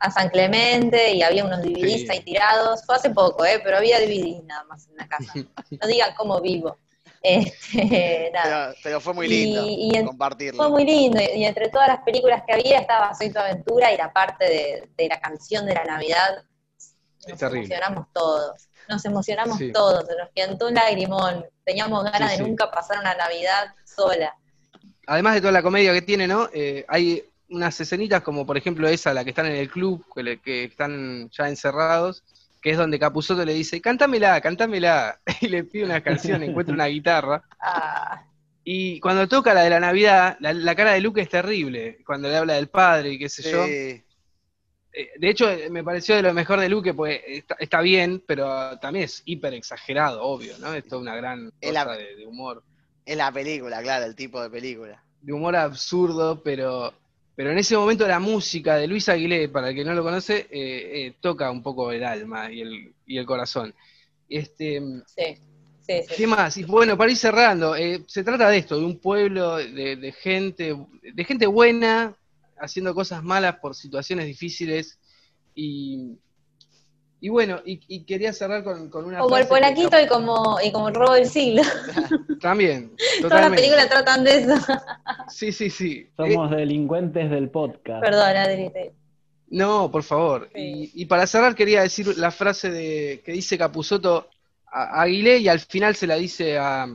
[0.00, 2.84] a, San Clemente y había unos DVDs ahí tirados.
[2.84, 3.60] Fue hace poco, ¿eh?
[3.62, 5.32] pero había DVDs nada más en la casa.
[5.80, 6.76] No digan cómo vivo.
[7.22, 8.32] Este,
[8.82, 10.56] pero, fue muy lindo compartirlo.
[10.56, 13.96] Fue muy lindo, y, entre todas las películas que había estaba Soy tu aventura y
[13.96, 16.44] la parte de, de la canción de la Navidad
[17.28, 18.68] nos emocionamos todos.
[18.88, 21.46] Nos emocionamos todos, se nos cantó un lagrimón.
[21.64, 24.34] Teníamos ganas de nunca pasar una Navidad sola.
[25.06, 26.48] Además de toda la comedia que tiene, ¿no?
[26.52, 30.04] Eh, hay unas escenitas como por ejemplo esa, la que están en el club,
[30.42, 32.24] que, están ya encerrados,
[32.60, 36.86] que es donde Capuzoto le dice, cántamela, cántamela, y le pide una canción, encuentra una
[36.86, 37.42] guitarra.
[37.60, 38.24] Ah.
[38.64, 42.36] Y cuando toca la de la Navidad, la, cara de Luke es terrible, cuando le
[42.36, 43.64] habla del padre y qué sé yo.
[44.92, 47.20] Eh, de hecho, eh, me pareció de lo mejor de Luke, pues
[47.58, 50.74] está, bien, pero también es hiper exagerado, obvio, ¿no?
[50.74, 52.62] Es toda una gran cosa de, humor.
[53.06, 55.02] Es la película, claro, el tipo de película.
[55.22, 56.92] De humor absurdo, pero,
[57.34, 60.46] pero en ese momento la música de Luis Aguilé, para el que no lo conoce,
[60.50, 63.74] eh, toca un poco el alma y el, y el corazón.
[64.28, 65.38] Este, sí.
[65.84, 66.14] Sí, sí.
[66.16, 66.56] ¿Qué más?
[66.58, 67.74] Y bueno, para ir cerrando,
[68.06, 72.14] se trata de esto, de un pueblo de, de, gente, de gente buena,
[72.62, 74.98] haciendo cosas malas por situaciones difíciles
[75.54, 76.16] y,
[77.20, 79.18] y bueno, y, quería cerrar con, una...
[79.18, 81.62] Como el polaquito y como, y como el robo del siglo.
[82.40, 82.94] También.
[83.20, 84.54] Todas las películas tratan de eso.
[85.28, 86.08] sí, sí, sí.
[86.16, 88.02] Somos eh, delincuentes del podcast.
[88.02, 88.70] Perdón, Adri.
[89.48, 90.48] No, por favor.
[90.54, 94.28] Y, para cerrar quería decir la frase de que dice Capuzoto
[94.66, 96.86] a Aguilé y al final se la dice a,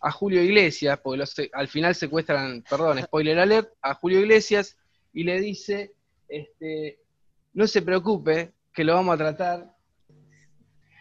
[0.00, 4.76] a Julio Iglesias, porque al final secuestran, perdón, spoiler alert, a Julio Iglesias
[5.16, 5.94] y le dice,
[6.28, 6.98] este,
[7.54, 9.74] no se preocupe, que lo vamos a tratar.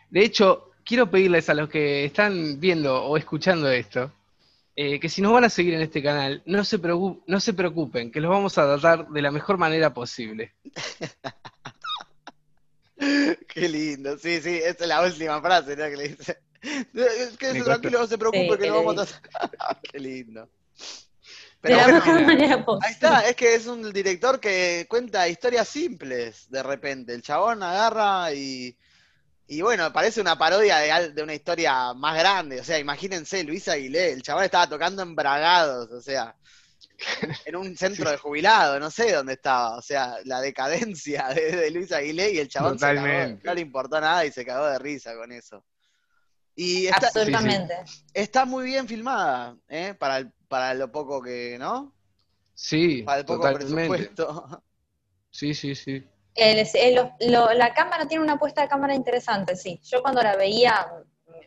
[0.10, 4.14] De hecho, quiero pedirles a los que están viendo o escuchando esto,
[4.74, 8.10] eh, que si nos van a seguir en este canal, no se, no se preocupen,
[8.10, 10.54] que los vamos a tratar de la mejor manera posible.
[13.50, 16.38] Qué lindo, sí, sí, esa es la última frase que le dice.
[17.38, 19.82] Que tranquilo, no se preocupe, que lo vamos a tratar.
[19.92, 20.50] Qué lindo.
[21.66, 27.14] Pero ahí está, es que es un director que cuenta historias simples de repente.
[27.14, 28.78] El chabón agarra y,
[29.48, 32.60] Y bueno, parece una parodia de, de, una historia más grande.
[32.60, 36.36] O sea, imagínense, Luis Aguilé, el chaval estaba tocando en Bragados, o sea,
[37.46, 39.78] en un centro de jubilado, no sé dónde estaba.
[39.78, 42.78] O sea, la decadencia de, Luis Aguilé y el chaval
[43.44, 45.64] no le importó nada y se cagó de risa con eso.
[46.56, 47.76] Y está, Absolutamente.
[48.14, 49.94] Está muy bien filmada, ¿eh?
[49.94, 51.92] Para, para lo poco que, ¿no?
[52.54, 54.64] Sí, para el poco presupuesto.
[55.30, 56.02] Sí, sí, sí.
[56.38, 59.82] la cámara tiene una puesta de cámara interesante, sí.
[59.84, 60.88] Yo cuando la veía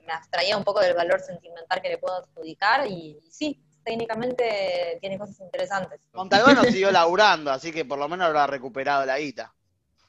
[0.07, 5.17] me abstraía un poco del valor sentimental que le puedo adjudicar y, sí, técnicamente tiene
[5.17, 6.01] cosas interesantes.
[6.13, 9.55] Montalbano siguió laburando, así que por lo menos habrá recuperado la guita.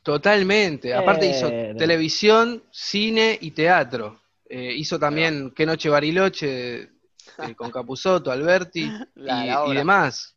[0.04, 0.94] Totalmente.
[0.94, 4.20] Aparte hizo televisión, cine y teatro.
[4.50, 6.99] Eh, hizo también Qué Noche Bariloche
[7.47, 10.36] eh, con Capuzoto, Alberti y, demás.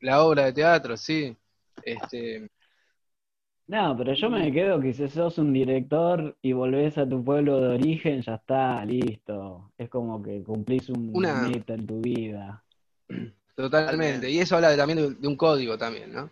[0.00, 1.36] La obra de teatro, sí.
[1.82, 2.50] Este...
[3.66, 7.60] No, pero yo me quedo que si sos un director y volvés a tu pueblo
[7.60, 9.72] de origen, ya está, listo.
[9.78, 12.64] Es como que cumplís un meta en tu vida.
[13.54, 14.28] Totalmente.
[14.28, 16.30] Y eso habla también de, un código también, ¿no?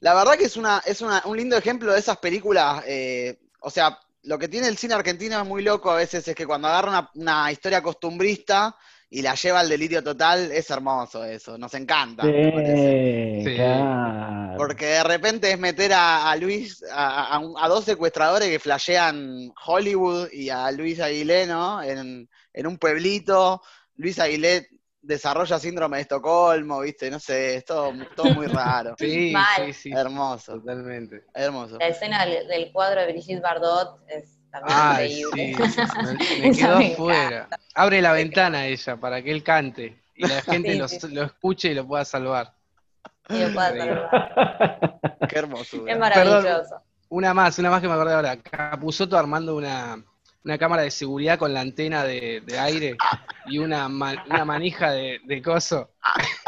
[0.00, 3.98] La verdad que es una, es un lindo ejemplo de esas películas, eh, o sea,
[4.24, 7.10] lo que tiene el cine argentino es muy loco a veces es que cuando agarra
[7.14, 8.76] una, historia costumbrista
[9.14, 12.24] y la lleva al delirio total, es hermoso eso, nos encanta.
[14.56, 20.68] Porque de repente es meter a, Luis, a, dos secuestradores que flashean Hollywood y a
[20.72, 21.80] Luis Aguilé, ¿no?
[21.80, 23.62] En, en un pueblito.
[23.94, 24.66] Luis Aguilé
[25.04, 27.10] desarrolla síndrome de Estocolmo, ¿viste?
[27.10, 28.94] No sé, es todo, muy raro.
[28.98, 29.92] sí, sí, sí.
[29.92, 30.54] Hermoso.
[30.54, 31.24] Totalmente.
[31.34, 31.78] Hermoso.
[31.78, 35.68] La escena del, cuadro de Brigitte Bardot es también increíble.
[35.68, 36.40] Sí.
[36.40, 37.48] Me, quedó afuera.
[37.74, 40.86] Abre la ventana ella para que él cante y la gente lo,
[41.24, 42.54] escuche y lo pueda salvar.
[43.28, 44.98] Y lo pueda salvar.
[45.28, 45.86] Qué hermoso.
[45.86, 46.82] Es maravilloso.
[47.08, 48.36] una más, una más que me acordé ahora.
[48.36, 50.02] Capuzoto armando una,
[50.44, 52.96] una cámara de seguridad con la antena de, aire
[53.46, 55.90] y una, una manija de, de coso.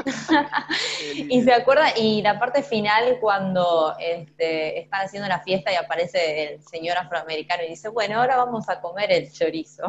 [1.15, 6.45] y se acuerda, y la parte final cuando este, están haciendo la fiesta y aparece
[6.45, 9.85] el señor afroamericano y dice, bueno, ahora vamos a comer el chorizo.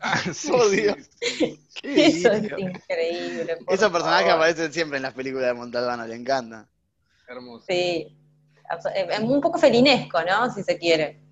[0.00, 0.20] Ah,
[0.52, 0.72] oh,
[1.82, 3.58] Eso es increíble.
[3.68, 6.68] Esos personajes aparecen siempre en las películas de Montalbano, le encanta.
[7.26, 7.64] Hermoso.
[7.68, 8.16] Sí,
[8.94, 10.52] es un poco felinesco, ¿no?
[10.52, 11.27] Si se quiere.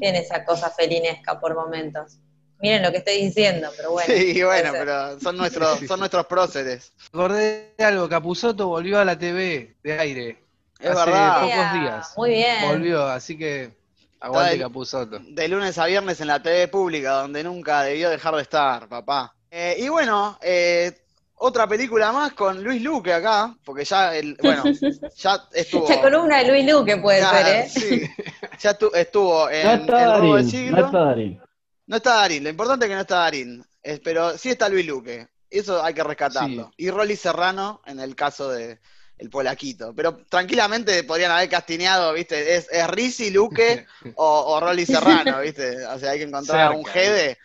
[0.00, 2.18] Tiene esa cosa felinesca por momentos.
[2.60, 4.12] Miren lo que estoy diciendo, pero bueno.
[4.12, 6.92] Sí, bueno, pero son nuestros, son nuestros próceres.
[7.08, 10.44] Acordé de algo, Capuzoto volvió a la TV de aire.
[10.80, 11.40] Es hace verdad.
[11.40, 12.14] pocos días.
[12.16, 12.68] Muy bien.
[12.68, 13.76] Volvió, así que
[14.20, 15.18] aguante de, Capuzoto.
[15.20, 19.34] De lunes a viernes en la TV pública, donde nunca debió dejar de estar, papá.
[19.50, 20.92] Eh, y bueno, eh,
[21.38, 24.64] otra película más con Luis Luque acá, porque ya, el, bueno,
[25.16, 25.88] ya estuvo.
[25.88, 27.68] La columna de Luis Luque puede ser, ¿eh?
[27.68, 28.10] Sí,
[28.58, 30.80] ya estuvo en El Robo del Siglo.
[30.80, 31.42] No está Darín.
[31.86, 33.64] No está Darín, lo importante es que no está Darín,
[34.04, 35.28] pero sí está Luis Luque.
[35.50, 36.70] Eso hay que rescatarlo.
[36.76, 38.78] Y Rolly Serrano en el caso de
[39.18, 39.94] el Polaquito.
[39.94, 42.56] Pero tranquilamente podrían haber castineado, ¿viste?
[42.56, 45.84] Es, es Rizzi, Luque o, o Rolly Serrano, ¿viste?
[45.86, 47.36] O sea, hay que encontrar un GD.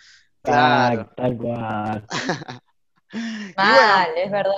[0.42, 1.10] Claro.
[1.16, 2.06] Tal cual.
[3.56, 4.54] Mal, es verdad.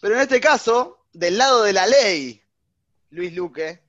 [0.00, 2.42] Pero en este caso, del lado de la ley,
[3.10, 3.80] Luis Luque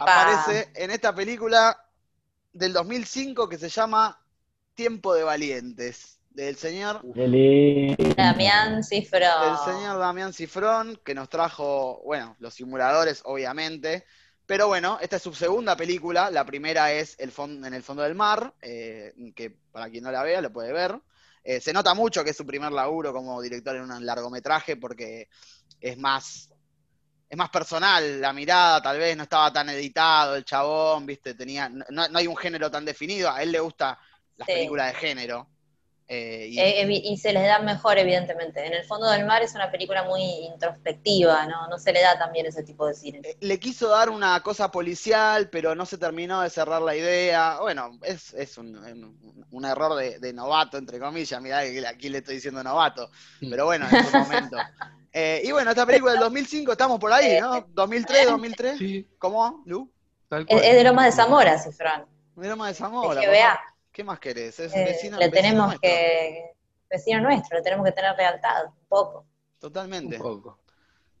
[0.00, 1.84] aparece en esta película
[2.52, 4.20] del 2005 que se llama
[4.74, 7.00] Tiempo de Valientes, del señor
[8.16, 9.20] Damián Cifrón.
[9.42, 14.04] Del señor Damián Cifrón, que nos trajo, bueno, los simuladores, obviamente.
[14.46, 16.30] Pero bueno, esta es su segunda película.
[16.30, 20.22] La primera es el En el fondo del mar, eh, que para quien no la
[20.22, 20.98] vea lo puede ver.
[21.50, 25.30] Eh, se nota mucho que es su primer laburo como director en un largometraje porque
[25.80, 26.50] es más,
[27.26, 31.70] es más personal la mirada, tal vez no estaba tan editado el chabón, viste, tenía,
[31.70, 33.98] no, hay un género tan definido, a él le gusta
[34.36, 35.48] las películas de género.
[36.10, 37.18] Eh, eh, y...
[37.18, 38.64] se les da mejor, evidentemente.
[38.64, 41.68] En el fondo del mar es una película muy introspectiva, ¿no?
[41.68, 43.20] No se le da también ese tipo de cine.
[43.22, 47.58] Eh, le quiso dar una cosa policial, pero no se terminó de cerrar la idea.
[47.60, 51.42] Bueno, es, un, error de, novato, entre comillas.
[51.42, 53.10] Mirá que aquí le estoy diciendo novato.
[53.42, 53.50] Mm.
[53.50, 54.56] Pero bueno, en su momento.
[55.12, 57.66] y bueno, esta película del 2005, estamos por ahí, ¿no?
[57.68, 58.78] 2003, 2003.
[58.78, 59.06] Sí.
[59.18, 59.92] ¿Cómo, Lu?
[60.30, 62.06] Es, de Lomas de Zamora, Cifrán.
[62.34, 63.20] De Lomas de Zamora.
[63.20, 63.60] que vea.
[63.98, 64.60] ¿Qué más querés?
[64.60, 66.52] Es eh, vecino, le tenemos que,
[66.88, 69.26] vecino nuestro, le tenemos que tener lealtad, un poco.
[69.58, 70.14] Totalmente.
[70.14, 70.60] Un poco.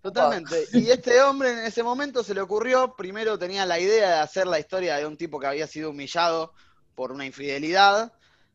[0.00, 0.64] Totalmente.
[0.72, 4.46] Y este hombre en ese momento se le ocurrió, primero tenía la idea de hacer
[4.46, 6.54] la historia de un tipo que había sido humillado
[6.94, 8.12] por una infidelidad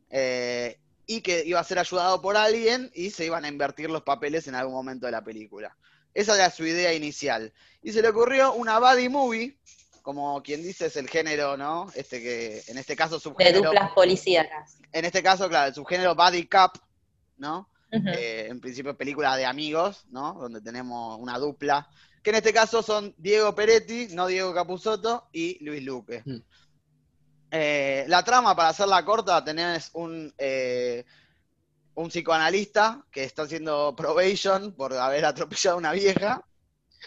[0.10, 4.04] eh, y que iba a ser ayudado por alguien y se iban a invertir los
[4.04, 5.76] papeles en algún momento de la película.
[6.14, 7.52] Esa era su idea inicial.
[7.82, 9.58] Y se le ocurrió una buddy movie
[10.04, 11.88] como quien dice es el género, ¿no?
[11.96, 13.62] Este que, en este caso subgénero.
[13.62, 14.78] De duplas policíacas.
[14.92, 16.80] En este caso, claro, el subgénero Body Cup,
[17.38, 17.70] ¿no?
[17.92, 20.34] Eh, en principio película de amigos, ¿no?
[20.34, 21.88] Donde tenemos una dupla,
[22.22, 26.22] que en este caso son Diego Peretti, no Diego Capusotto, y Luis Luque.
[26.26, 26.42] Mm.
[27.52, 31.06] Eh, la trama, para hacerla corta, tenés un, eh,
[31.94, 36.44] un psicoanalista que está haciendo probation por haber atropellado a una vieja,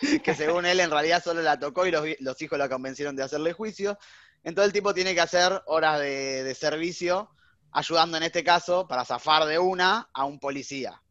[0.22, 3.52] que según él en realidad solo la tocó y los, hijos la convencieron de hacerle
[3.52, 3.98] juicio.
[4.44, 7.30] Entonces el tipo tiene que hacer horas de servicio
[7.76, 11.02] ayudando en este caso para zafar de una a un policía.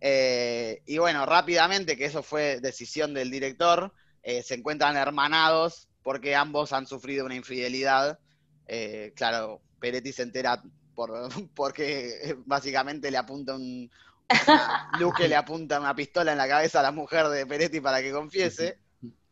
[0.00, 3.92] Eh, y bueno, rápidamente, que eso fue decisión del director,
[4.22, 8.18] eh, se encuentran hermanados porque ambos han sufrido una infidelidad.
[8.66, 10.62] Eh, claro, Peretti se entera
[10.94, 11.12] por,
[11.54, 13.90] porque básicamente le apunta un...
[14.98, 18.12] Luque le apunta una pistola en la cabeza a la mujer de Peretti para que
[18.12, 18.78] confiese.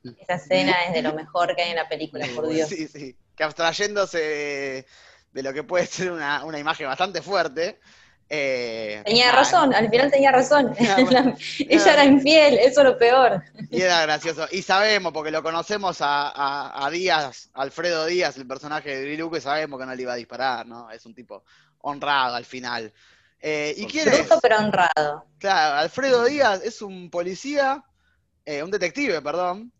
[0.02, 2.68] Esa escena es de lo mejor que hay en la película, por Dios.
[2.68, 3.16] Sí, sí.
[3.36, 4.86] Que abstrayéndose
[5.32, 7.80] de lo que puede ser una, imagen bastante fuerte.
[8.30, 10.74] Eh, tenía razón, al final tenía razón.
[10.78, 13.42] ella era infiel, eso es lo peor.
[13.70, 14.46] Y era gracioso.
[14.50, 19.86] Y sabemos, porque lo conocemos a, Díaz, Alfredo Díaz, el personaje de y sabemos que
[19.86, 20.90] no le iba a disparar, ¿no?
[20.90, 21.44] Es un tipo
[21.80, 22.92] honrado al final.
[23.40, 24.28] Eh, ¿Y quién es?
[24.42, 25.26] pero honrado.
[25.38, 27.84] Claro, Alfredo Díaz es un policía,
[28.44, 29.72] eh, un detective, perdón,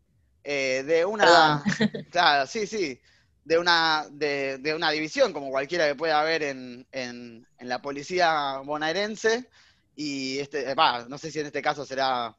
[0.45, 1.63] de una...
[2.11, 3.01] Claro, sí, sí
[3.49, 9.49] de una, de, una división, como cualquiera que pueda haber en, en, la policía bonaerense,
[9.97, 10.75] y este,
[11.09, 12.37] no sé si en este caso será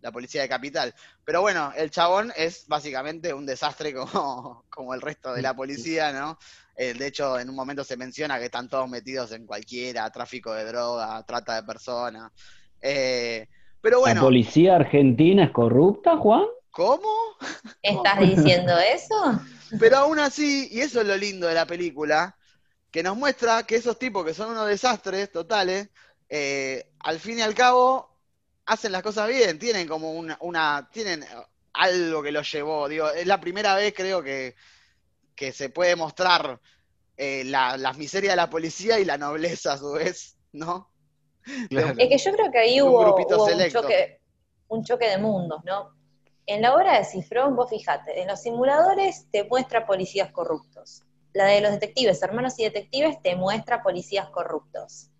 [0.00, 0.94] la policía de capital,
[1.26, 6.10] pero bueno, el chabón es básicamente un desastre como, como el resto de la policía,
[6.10, 6.38] ¿no?
[6.76, 10.52] Eh, de hecho, en un momento se menciona que están todos metidos en cualquiera, tráfico
[10.52, 12.30] de droga, trata de personas.
[12.82, 13.48] Eh,
[13.80, 14.16] pero bueno.
[14.16, 16.44] ¿La policía argentina es corrupta, Juan?
[16.70, 17.08] ¿Cómo?
[17.82, 19.40] ¿Estás diciendo eso?
[19.80, 22.36] Pero aún así, y eso es lo lindo de la película,
[22.90, 25.88] que nos muestra que esos tipos que son unos desastres totales,
[26.28, 28.10] eh, al fin y al cabo
[28.66, 31.24] hacen las cosas bien, tienen como una, tienen
[31.72, 34.54] algo que los llevó, digo, es la primera vez creo que,
[35.36, 36.60] que se puede mostrar
[37.16, 40.90] eh, las miserias de la policía y la nobleza a su vez, ¿no?
[41.70, 44.20] Es que yo creo que ahí hubo, un, choque,
[44.68, 45.94] un choque de mundos, ¿no?
[46.46, 51.02] En la obra de Cifrón, vos fijate, en los simuladores te muestra policías corruptos.
[51.32, 55.10] La de los detectives, hermanos y detectives, te muestra policías corruptos.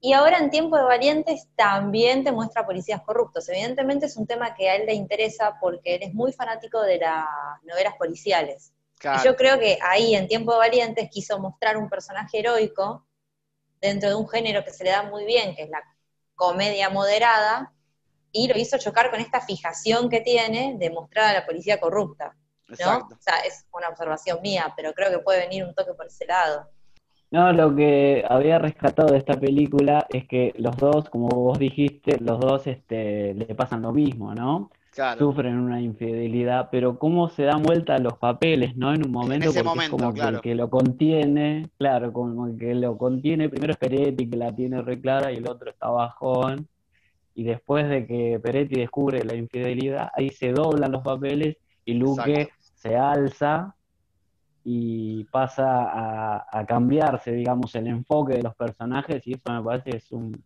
[0.00, 3.48] Y ahora en Tiempo de Valientes también te muestra policías corruptos.
[3.48, 6.98] Evidentemente es un tema que a él le interesa porque él es muy fanático de
[6.98, 7.26] las
[7.64, 8.72] novelas policiales.
[9.02, 13.06] Y yo creo que ahí en Tiempo de Valientes quiso mostrar un personaje heroico
[13.80, 15.82] dentro de un género que se le da muy bien, que es la
[16.34, 17.72] comedia moderada,
[18.32, 22.36] y lo hizo chocar con esta fijación que tiene de mostrar a la policía corrupta.
[22.78, 22.98] ¿no?
[22.98, 26.26] O sea, es una observación mía, pero creo que puede venir un toque por ese
[26.26, 26.68] lado.
[27.30, 32.18] No, lo que había rescatado de esta película es que los dos, como vos dijiste,
[32.18, 34.70] los dos este, le pasan lo mismo, ¿no?
[35.18, 38.92] Sufren una infidelidad, pero cómo se dan vuelta los papeles, ¿no?
[38.92, 42.74] En un momento, porque es como que el que lo contiene, claro, como el que
[42.74, 46.68] lo contiene, primero es Peretti, que la tiene reclara, y el otro está bajón
[47.34, 52.50] y después de que Peretti descubre la infidelidad, ahí se doblan los papeles y Luque
[52.74, 53.74] se alza
[54.62, 59.96] y pasa a, cambiarse, digamos, el enfoque de los personajes y eso me parece que
[59.96, 60.42] es un,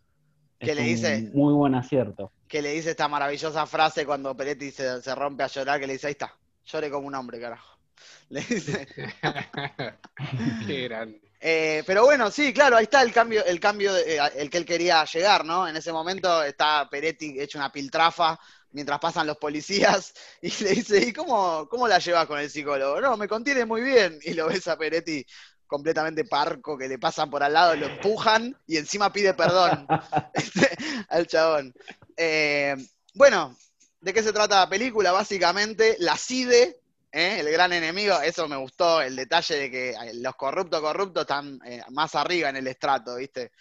[0.60, 2.30] le dice, muy buen acierto.
[2.54, 5.94] Que le dice esta maravillosa frase cuando Peretti se, se rompe a llorar, que le
[5.94, 7.80] dice, ahí está, llore como un hombre, carajo.
[8.28, 8.86] Le dice.
[10.64, 11.20] Qué grande.
[11.40, 14.64] Eh, pero bueno, sí, claro, ahí está el cambio, el cambio, eh, el que él
[14.64, 15.66] quería llegar, ¿no?
[15.66, 18.38] En ese momento está Peretti hecho una piltrafa
[18.70, 23.00] mientras pasan los policías y le dice, ¿y cómo, cómo la llevas con el psicólogo?
[23.00, 24.20] No, me contiene muy bien.
[24.22, 25.26] Y lo ves a Peretti
[25.66, 29.88] completamente parco, que le pasan por al lado, lo empujan y encima pide perdón
[31.08, 31.74] al chabón.
[32.16, 32.76] Eh,
[33.14, 33.56] bueno,
[34.00, 35.12] ¿de qué se trata la película?
[35.12, 36.80] Básicamente, la CIDE,
[37.12, 37.36] ¿eh?
[37.40, 41.60] el gran enemigo, eso me gustó, el detalle de que eh, los corruptos corruptos están
[41.64, 43.52] eh, más arriba en el estrato, ¿viste?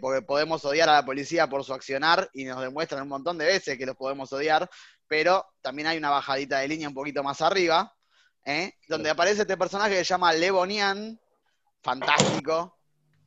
[0.00, 3.46] porque podemos odiar a la policía por su accionar y nos demuestran un montón de
[3.46, 4.70] veces que los podemos odiar,
[5.08, 7.92] pero también hay una bajadita de línea un poquito más arriba,
[8.86, 11.18] donde aparece este personaje que se llama Levonian,
[11.82, 12.73] fantástico.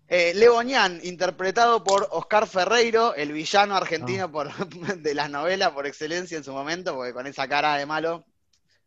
[0.10, 4.66] Levonian, interpretado por Oscar Ferreiro, el villano argentino ah.
[4.98, 8.26] de las novelas por excelencia en su momento, porque con esa cara de malo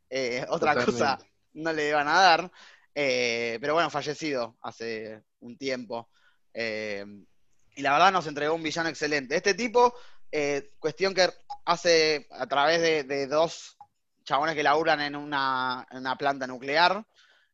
[0.09, 1.18] eh, otra cosa
[1.55, 2.53] no le iban a dar.
[2.95, 6.09] Eh, pero bueno, fallecido hace un tiempo.
[6.53, 7.05] Eh,
[7.77, 9.37] y la verdad nos entregó un villano excelente.
[9.37, 9.95] Este tipo,
[10.79, 11.29] cuestión que
[11.64, 13.77] hace a través de, dos
[14.25, 17.05] chabones que laburan en una, en una planta nuclear,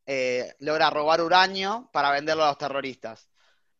[0.06, 3.28] eh, logra robar uranio para venderlo a los terroristas.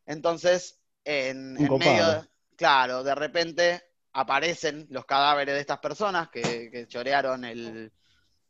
[0.07, 3.83] Entonces, en, medio, de- claro, de repente
[4.13, 7.93] aparecen los cadáveres de estas personas que, que chorearon el,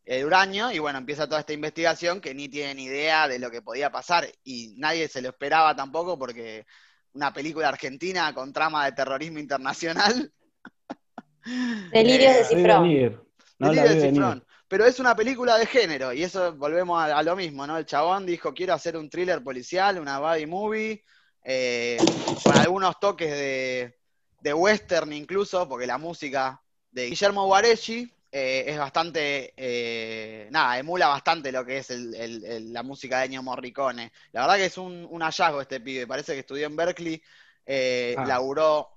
[0.04, 3.62] el uranio y bueno, empieza toda esta investigación que ni tienen idea de lo que
[3.62, 6.66] podía pasar y nadie se lo esperaba tampoco porque
[7.14, 10.30] una película argentina con trama de terrorismo internacional.
[11.92, 13.22] Delirios de Eh, Cifrón.
[13.58, 14.10] No la Delirio vi de.
[14.10, 14.44] Cifrón.
[14.68, 17.78] Pero es una película de género, y eso volvemos a, a lo mismo, ¿no?
[17.78, 21.04] El chabón dijo, quiero hacer un thriller policial, una buddy movie,
[21.48, 22.10] eh,
[22.42, 23.98] con algunos toques de,
[24.40, 31.06] de western incluso, porque la música de Guillermo Guareschi eh, es bastante, eh, nada, emula
[31.06, 34.12] bastante lo que es el- el- el- la música de Ennio Morricone.
[34.32, 37.22] La verdad que es un, un hallazgo este pibe, parece que estudió en Berkeley,
[37.64, 38.26] eh, Ah.
[38.26, 38.90] laburó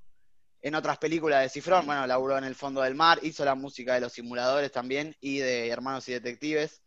[0.61, 3.93] en otras películas de Cifrón, bueno, laburó en El Fondo del Mar, hizo la música
[3.93, 6.81] de los simuladores también y de Hermanos y Detectives.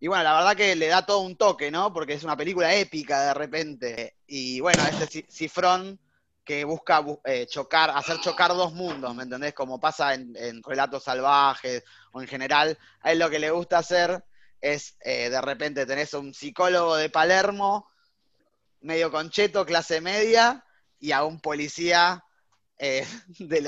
[0.00, 1.92] Y bueno, la verdad que le da todo un toque, ¿no?
[1.92, 4.16] Porque es una película épica de repente.
[4.26, 6.00] Y bueno, este Ci- Cifrón
[6.44, 9.52] que busca bu- eh, chocar, hacer chocar dos mundos, ¿me entendés?
[9.54, 13.78] Como pasa en, en Relatos Salvajes o en general, a él lo que le gusta
[13.78, 14.24] hacer
[14.60, 17.88] es eh, de repente tenés un psicólogo de Palermo,
[18.80, 20.64] medio concheto, clase media,
[20.98, 22.24] y a un policía
[22.78, 23.06] eh,
[23.38, 23.60] de,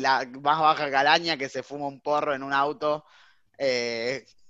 [0.00, 3.04] la más baja calaña que se fuma un porro en un auto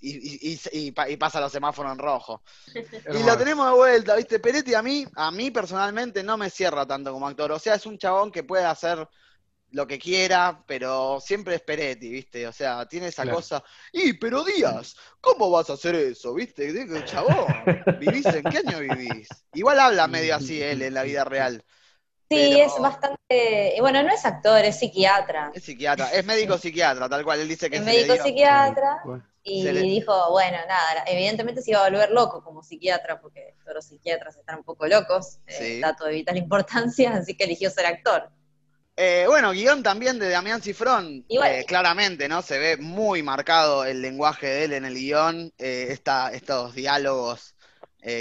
[0.01, 2.43] y, y- y- y pa- y pasa los semáforos en rojo.
[3.15, 4.39] Y lo tenemos de vuelta, ¿viste?
[4.41, 7.53] Peretti a mí, a mí personalmente no me cierra tanto como actor.
[7.53, 9.09] O sea, es un chabón que puede hacer
[9.73, 12.47] lo que quiera, pero siempre es Peretti, ¿viste?
[12.47, 13.39] O sea, tiene esa Claro.
[13.39, 13.63] cosa.
[13.93, 16.33] Y, pero Díaz, ¿cómo vas a hacer eso?
[16.35, 16.73] ¿Viste?
[16.73, 17.35] Digo, Chabón,
[18.01, 19.29] ¿vivís en qué año vivís?
[19.55, 21.65] Igual habla medio así él en la vida real.
[22.31, 23.77] Sí, Pero- es bastante.
[23.81, 25.51] Bueno, no es actor, es psiquiatra.
[25.55, 27.41] Es psiquiatra, es médico psiquiatra, tal cual.
[27.41, 31.71] Él dice que Es médico dio- psiquiatra Bueno, y le- dijo, bueno, nada, evidentemente se
[31.71, 35.79] iba a volver loco como psiquiatra, porque todos los psiquiatras están un poco locos, eh,
[35.81, 38.31] dato de vital importancia, así que eligió ser actor.
[38.99, 42.41] Eh, bueno, guion también de Damián Cifrón, eh, claramente, ¿no?
[42.43, 47.55] Se ve muy marcado el lenguaje de él en el guion, eh, esta- estos diálogos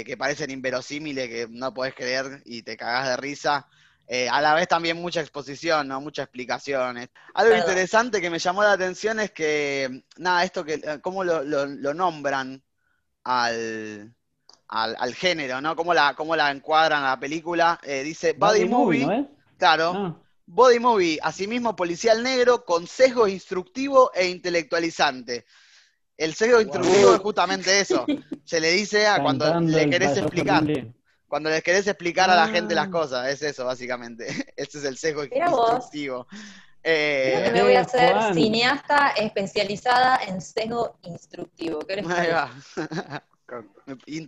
[0.04, 3.68] que parecen inverosímiles, que no podés creer y te cagás de risa.
[4.08, 6.00] Eh, a la vez también mucha exposición, ¿no?
[6.00, 6.96] Mucha explicación.
[7.34, 11.42] Algo interesante que me llamó la atención es que, nada, esto que, eh, cómo lo,
[11.42, 12.62] lo- lo nombran
[13.24, 14.14] al,
[14.68, 15.74] al, al género, ¿no?
[15.74, 17.80] Cómo la, cómo la encuadran a la película.
[17.82, 19.06] Eh, dice Buddy, Movie,
[19.58, 19.92] claro.
[19.96, 25.44] Ah, Body Movie, asimismo policial negro con sesgo instructivo e intelectualizante.
[26.16, 28.06] El sesgo instructivo es justamente eso.
[28.44, 30.62] Se le dice a cuando cantando le querés explicar.
[31.28, 32.48] Cuando les querés explicar a la Ah.
[32.48, 34.26] gente las cosas, es eso, básicamente.
[34.56, 36.26] Ese es el sesgo instructivo.
[36.30, 36.38] Creo
[36.88, 38.34] Eh, que me voy a hacer Juan.
[38.34, 41.80] cineasta especializada en sesgo instructivo.
[41.80, 42.50] ¿Qué les ahí va.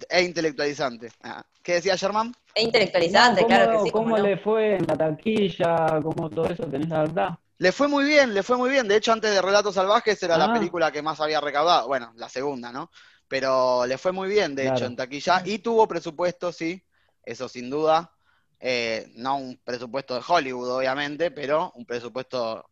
[0.09, 1.11] E intelectualizante.
[1.23, 1.45] Ah.
[1.63, 2.33] ¿Qué decía Germán?
[2.55, 3.91] E intelectualizante, No, ¿cómo, claro que sí.
[3.91, 4.25] ¿Cómo cómo no.
[4.25, 6.01] le fue en la taquilla?
[6.03, 6.65] ¿Cómo todo eso?
[6.67, 7.29] ¿Tenés la verdad?
[7.59, 8.87] Le fue muy bien, le fue muy bien.
[8.87, 10.53] De hecho, antes de Relatos Salvajes era la Ah.
[10.55, 11.89] película que más había recaudado.
[11.89, 12.91] Bueno, la segunda, ¿no?
[13.27, 14.77] Pero le fue muy bien, de Claro.
[14.77, 15.43] hecho, en taquilla.
[15.45, 16.83] Y tuvo presupuesto, sí,
[17.31, 18.13] eso sin duda.
[18.61, 22.69] Eh, no un presupuesto de Hollywood, obviamente, pero un presupuesto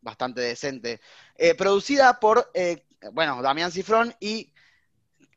[0.00, 1.00] bastante decente.
[1.36, 4.52] Eh, producida por, eh, bueno, Damián Cifrón y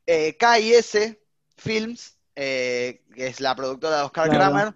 [0.04, 1.16] KIS
[1.56, 4.52] Films, que es la productora de Oscar Claro.
[4.52, 4.74] Kramer,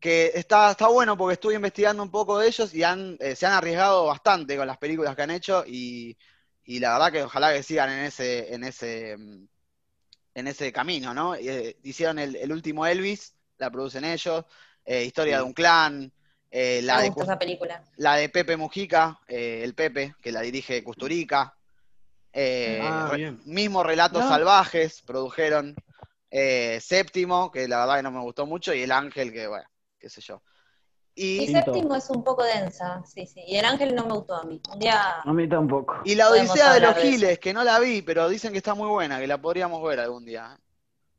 [0.00, 3.52] que está, está bueno porque estuve investigando un poco de ellos y han, se han
[3.52, 6.16] arriesgado bastante con las películas que han hecho y,
[6.64, 9.46] y la verdad que ojalá que sigan en ese, en ese, mm,
[10.34, 11.34] en ese camino, ¿no?
[11.34, 14.44] Eh, hicieron el, el último Elvis, la producen ellos,
[14.84, 16.12] eh, Historia de un clan,
[16.50, 17.82] eh, la, Me de, gusta esa película.
[17.96, 21.54] la de Pepe Mujica, eh, el Pepe, que la dirige Custurica.
[22.32, 24.28] Eh, Ah, re- mismo Relatos No.
[24.28, 25.76] Salvajes produjeron.
[26.30, 29.66] eh, Séptimo, que la verdad que no me gustó mucho, y El Ángel, que bueno,
[29.98, 30.42] qué sé yo.
[31.14, 33.42] Y séptimo es un poco densa, sí, sí.
[33.46, 34.60] Y el ángel no me gustó a mí.
[34.72, 35.96] Un día A mí tampoco.
[36.04, 37.02] y La Odisea de los de.
[37.02, 40.00] Giles, que no la vi, pero dicen que está muy buena, que la podríamos ver
[40.00, 40.58] algún día.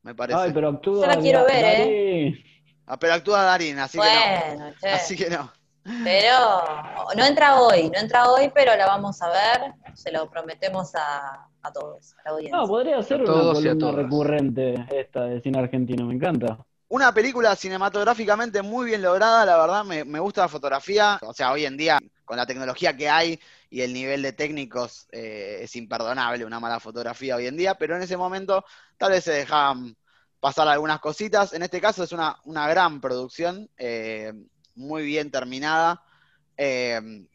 [0.02, 0.39] Me parece.
[0.39, 1.02] Ay, pero actúa.
[1.02, 1.78] Yo la quiero ver, ¿eh?
[1.80, 2.44] Darín.
[2.86, 4.74] Ah, pero actúa Darín, así que bueno, no.
[4.80, 4.89] che.
[4.89, 5.52] Así que no.
[6.04, 6.32] Pero
[7.16, 9.74] no entra hoy, no entra hoy, pero la vamos a ver.
[9.96, 12.58] Se lo prometemos a, a todos, a la audiencia.
[12.58, 16.58] No, podría ser una columna recurrente esta de cine argentino, me encanta.
[16.94, 21.18] Una película cinematográficamente muy bien lograda, la verdad, me, me gusta la fotografía.
[21.24, 23.39] O sea, hoy en día, con la tecnología que hay
[23.72, 27.96] y el nivel de técnicos, eh, es imperdonable una mala fotografía hoy en día, pero
[27.96, 28.64] en ese momento
[28.96, 29.98] tal vez se dejaban
[30.39, 31.54] pasar algunas cositas.
[31.54, 34.32] En este caso es una, una gran producción, eh,
[34.76, 36.04] muy bien terminada.
[36.56, 37.26] Eh,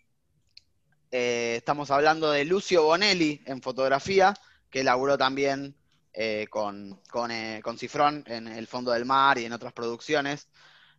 [1.11, 4.35] estamos hablando de Lucio Bonelli en fotografía,
[4.71, 5.75] que laburó también
[6.21, 10.49] eh, con, con, Cifrón en El Fondo del Mar y en otras producciones.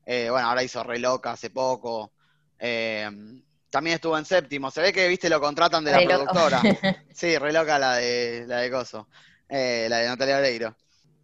[0.06, 2.12] bueno, ahora hizo Reloca hace poco.
[2.58, 4.72] también estuvo en séptimo.
[4.72, 6.62] Se ve que, viste, lo contratan de la productora.
[7.14, 9.10] Sí, Reloca la de, la de Coso,
[9.50, 10.76] la de Natalia Oreiro.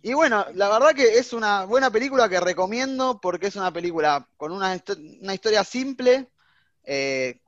[0.05, 4.29] Y bueno, la verdad que es una buena película que recomiendo porque es una película
[4.37, 6.29] con una, historia simple,
[6.83, 7.41] eh,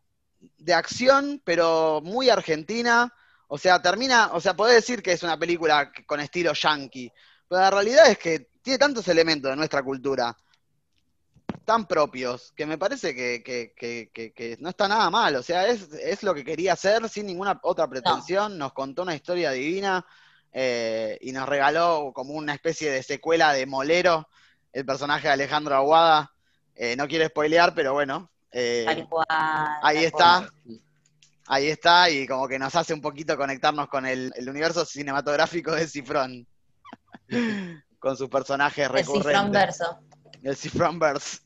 [0.58, 3.14] de acción, pero muy argentina.
[3.48, 7.12] O sea, termina, o sea, podés decir que es una película con estilo yankee,
[7.48, 10.36] pero la realidad es que tiene tantos elementos de nuestra cultura
[11.64, 15.36] tan propios que me parece que, no está nada mal.
[15.36, 18.58] O sea, es, lo que quería hacer sin ninguna otra pretensión.
[18.58, 20.06] Nos contó una historia divina
[20.54, 24.30] eh, y nos regaló como una especie de secuela de Molero,
[24.72, 26.32] el personaje de Alejandro Aguada.
[26.76, 28.30] Eh, no quiero spoilear, pero bueno.
[28.52, 28.86] Eh,
[29.82, 30.50] ahí está.
[31.48, 35.88] Ahí está, y como que nos hace un poquito conectarnos con el, universo cinematográfico de
[35.88, 36.48] Cifrón.
[38.00, 39.26] con sus personajes recurrentes.
[39.26, 40.00] El Cifrón verso.
[40.44, 41.42] El Cifrón verso.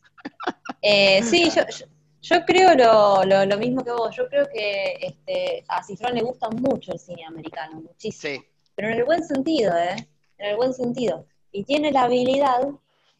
[1.24, 1.52] sí,
[2.22, 2.76] yo, creo
[3.26, 4.16] lo, mismo que vos.
[4.16, 8.42] Yo creo que este, a Cifrón le gusta mucho el cine americano, muchísimo.
[8.42, 9.96] Sí pero en el buen sentido, ¿eh?
[10.38, 11.26] En el buen sentido.
[11.52, 12.68] Y tiene la habilidad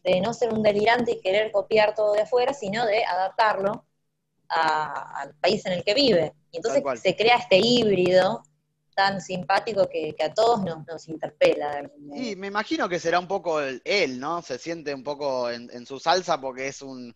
[0.02, 3.84] de no ser un delirante y querer copiar todo de afuera, sino de adaptarlo
[4.52, 6.34] al país en el que vive.
[6.50, 8.42] Y entonces se crea este híbrido
[8.94, 11.90] tan simpático que, a todos nos, interpela.
[12.14, 14.42] Y me imagino que será un poco él, ¿no?
[14.42, 17.14] Se siente un poco en, su salsa porque es un,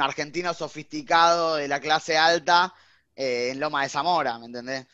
[0.00, 2.72] argentino sofisticado de la clase alta
[3.16, 4.86] eh, en Loma de Zamora, ¿me entendés?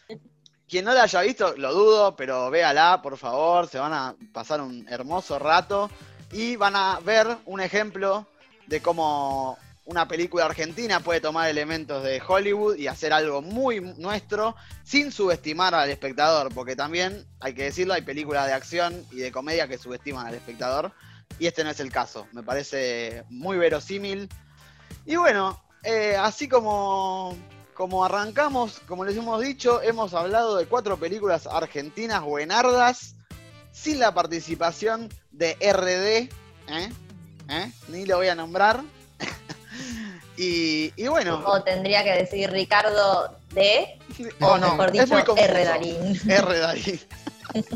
[0.69, 4.61] Quien no la haya visto, lo dudo, pero véala, por favor, se van a pasar
[4.63, 5.91] un hermoso rato
[6.33, 8.27] y van a ver un ejemplo
[8.67, 14.57] de cómo una película argentina puede tomar elementos de Hollywood y hacer algo muy nuestro
[14.85, 19.33] sin subestimar al espectador, porque también, hay que decirlo, hay películas de acción y de
[19.33, 20.93] comedia que subestiman al espectador
[21.39, 24.29] y este no es el caso, me parece muy verosímil.
[25.05, 27.37] Y bueno, eh, así como
[27.75, 33.17] como arrancamos, como les hemos dicho, hemos hablado de cuatro películas argentinas buenardas
[33.71, 36.33] sin la participación de RD,
[36.73, 36.93] ¿eh?
[37.51, 37.73] ¿Eh?
[37.89, 38.83] ni lo voy a nombrar.
[40.37, 41.43] Y, bueno.
[41.47, 43.99] O tendría que decir Ricardo D,
[44.41, 45.65] o no, mejor dicho, R.
[45.65, 46.21] Darín.
[46.31, 46.59] R.
[46.59, 47.01] Darín.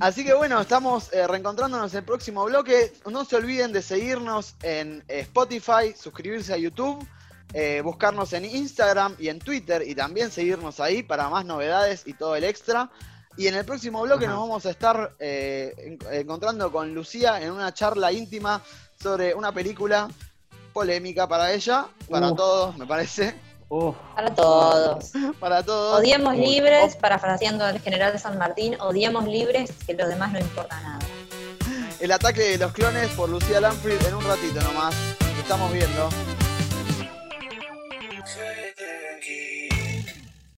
[0.00, 2.92] Así que bueno, estamos eh, reencontrándonos en el próximo bloque.
[3.10, 7.06] No se olviden de seguirnos en Spotify, suscribirse a YouTube
[7.54, 12.14] eh, buscarnos en Instagram y en Twitter y también seguirnos ahí para más novedades y
[12.14, 12.90] todo el extra.
[13.36, 17.72] Y en el próximo bloque nos vamos a estar eh, encontrando con Lucía en una
[17.72, 18.62] charla íntima
[19.00, 20.08] sobre una película
[20.76, 23.34] polémica para ella, para todos, me parece.
[24.14, 25.10] Para todos.
[25.40, 26.00] para todos.
[26.00, 30.78] Odiemos libres, parafraseando al general de San Martín, odiemos libres, que los demás no importa
[30.82, 30.98] nada.
[31.98, 34.94] El ataque de los clones por Lucía Lanfrid en un ratito nomás.
[35.40, 36.10] Estamos viendo.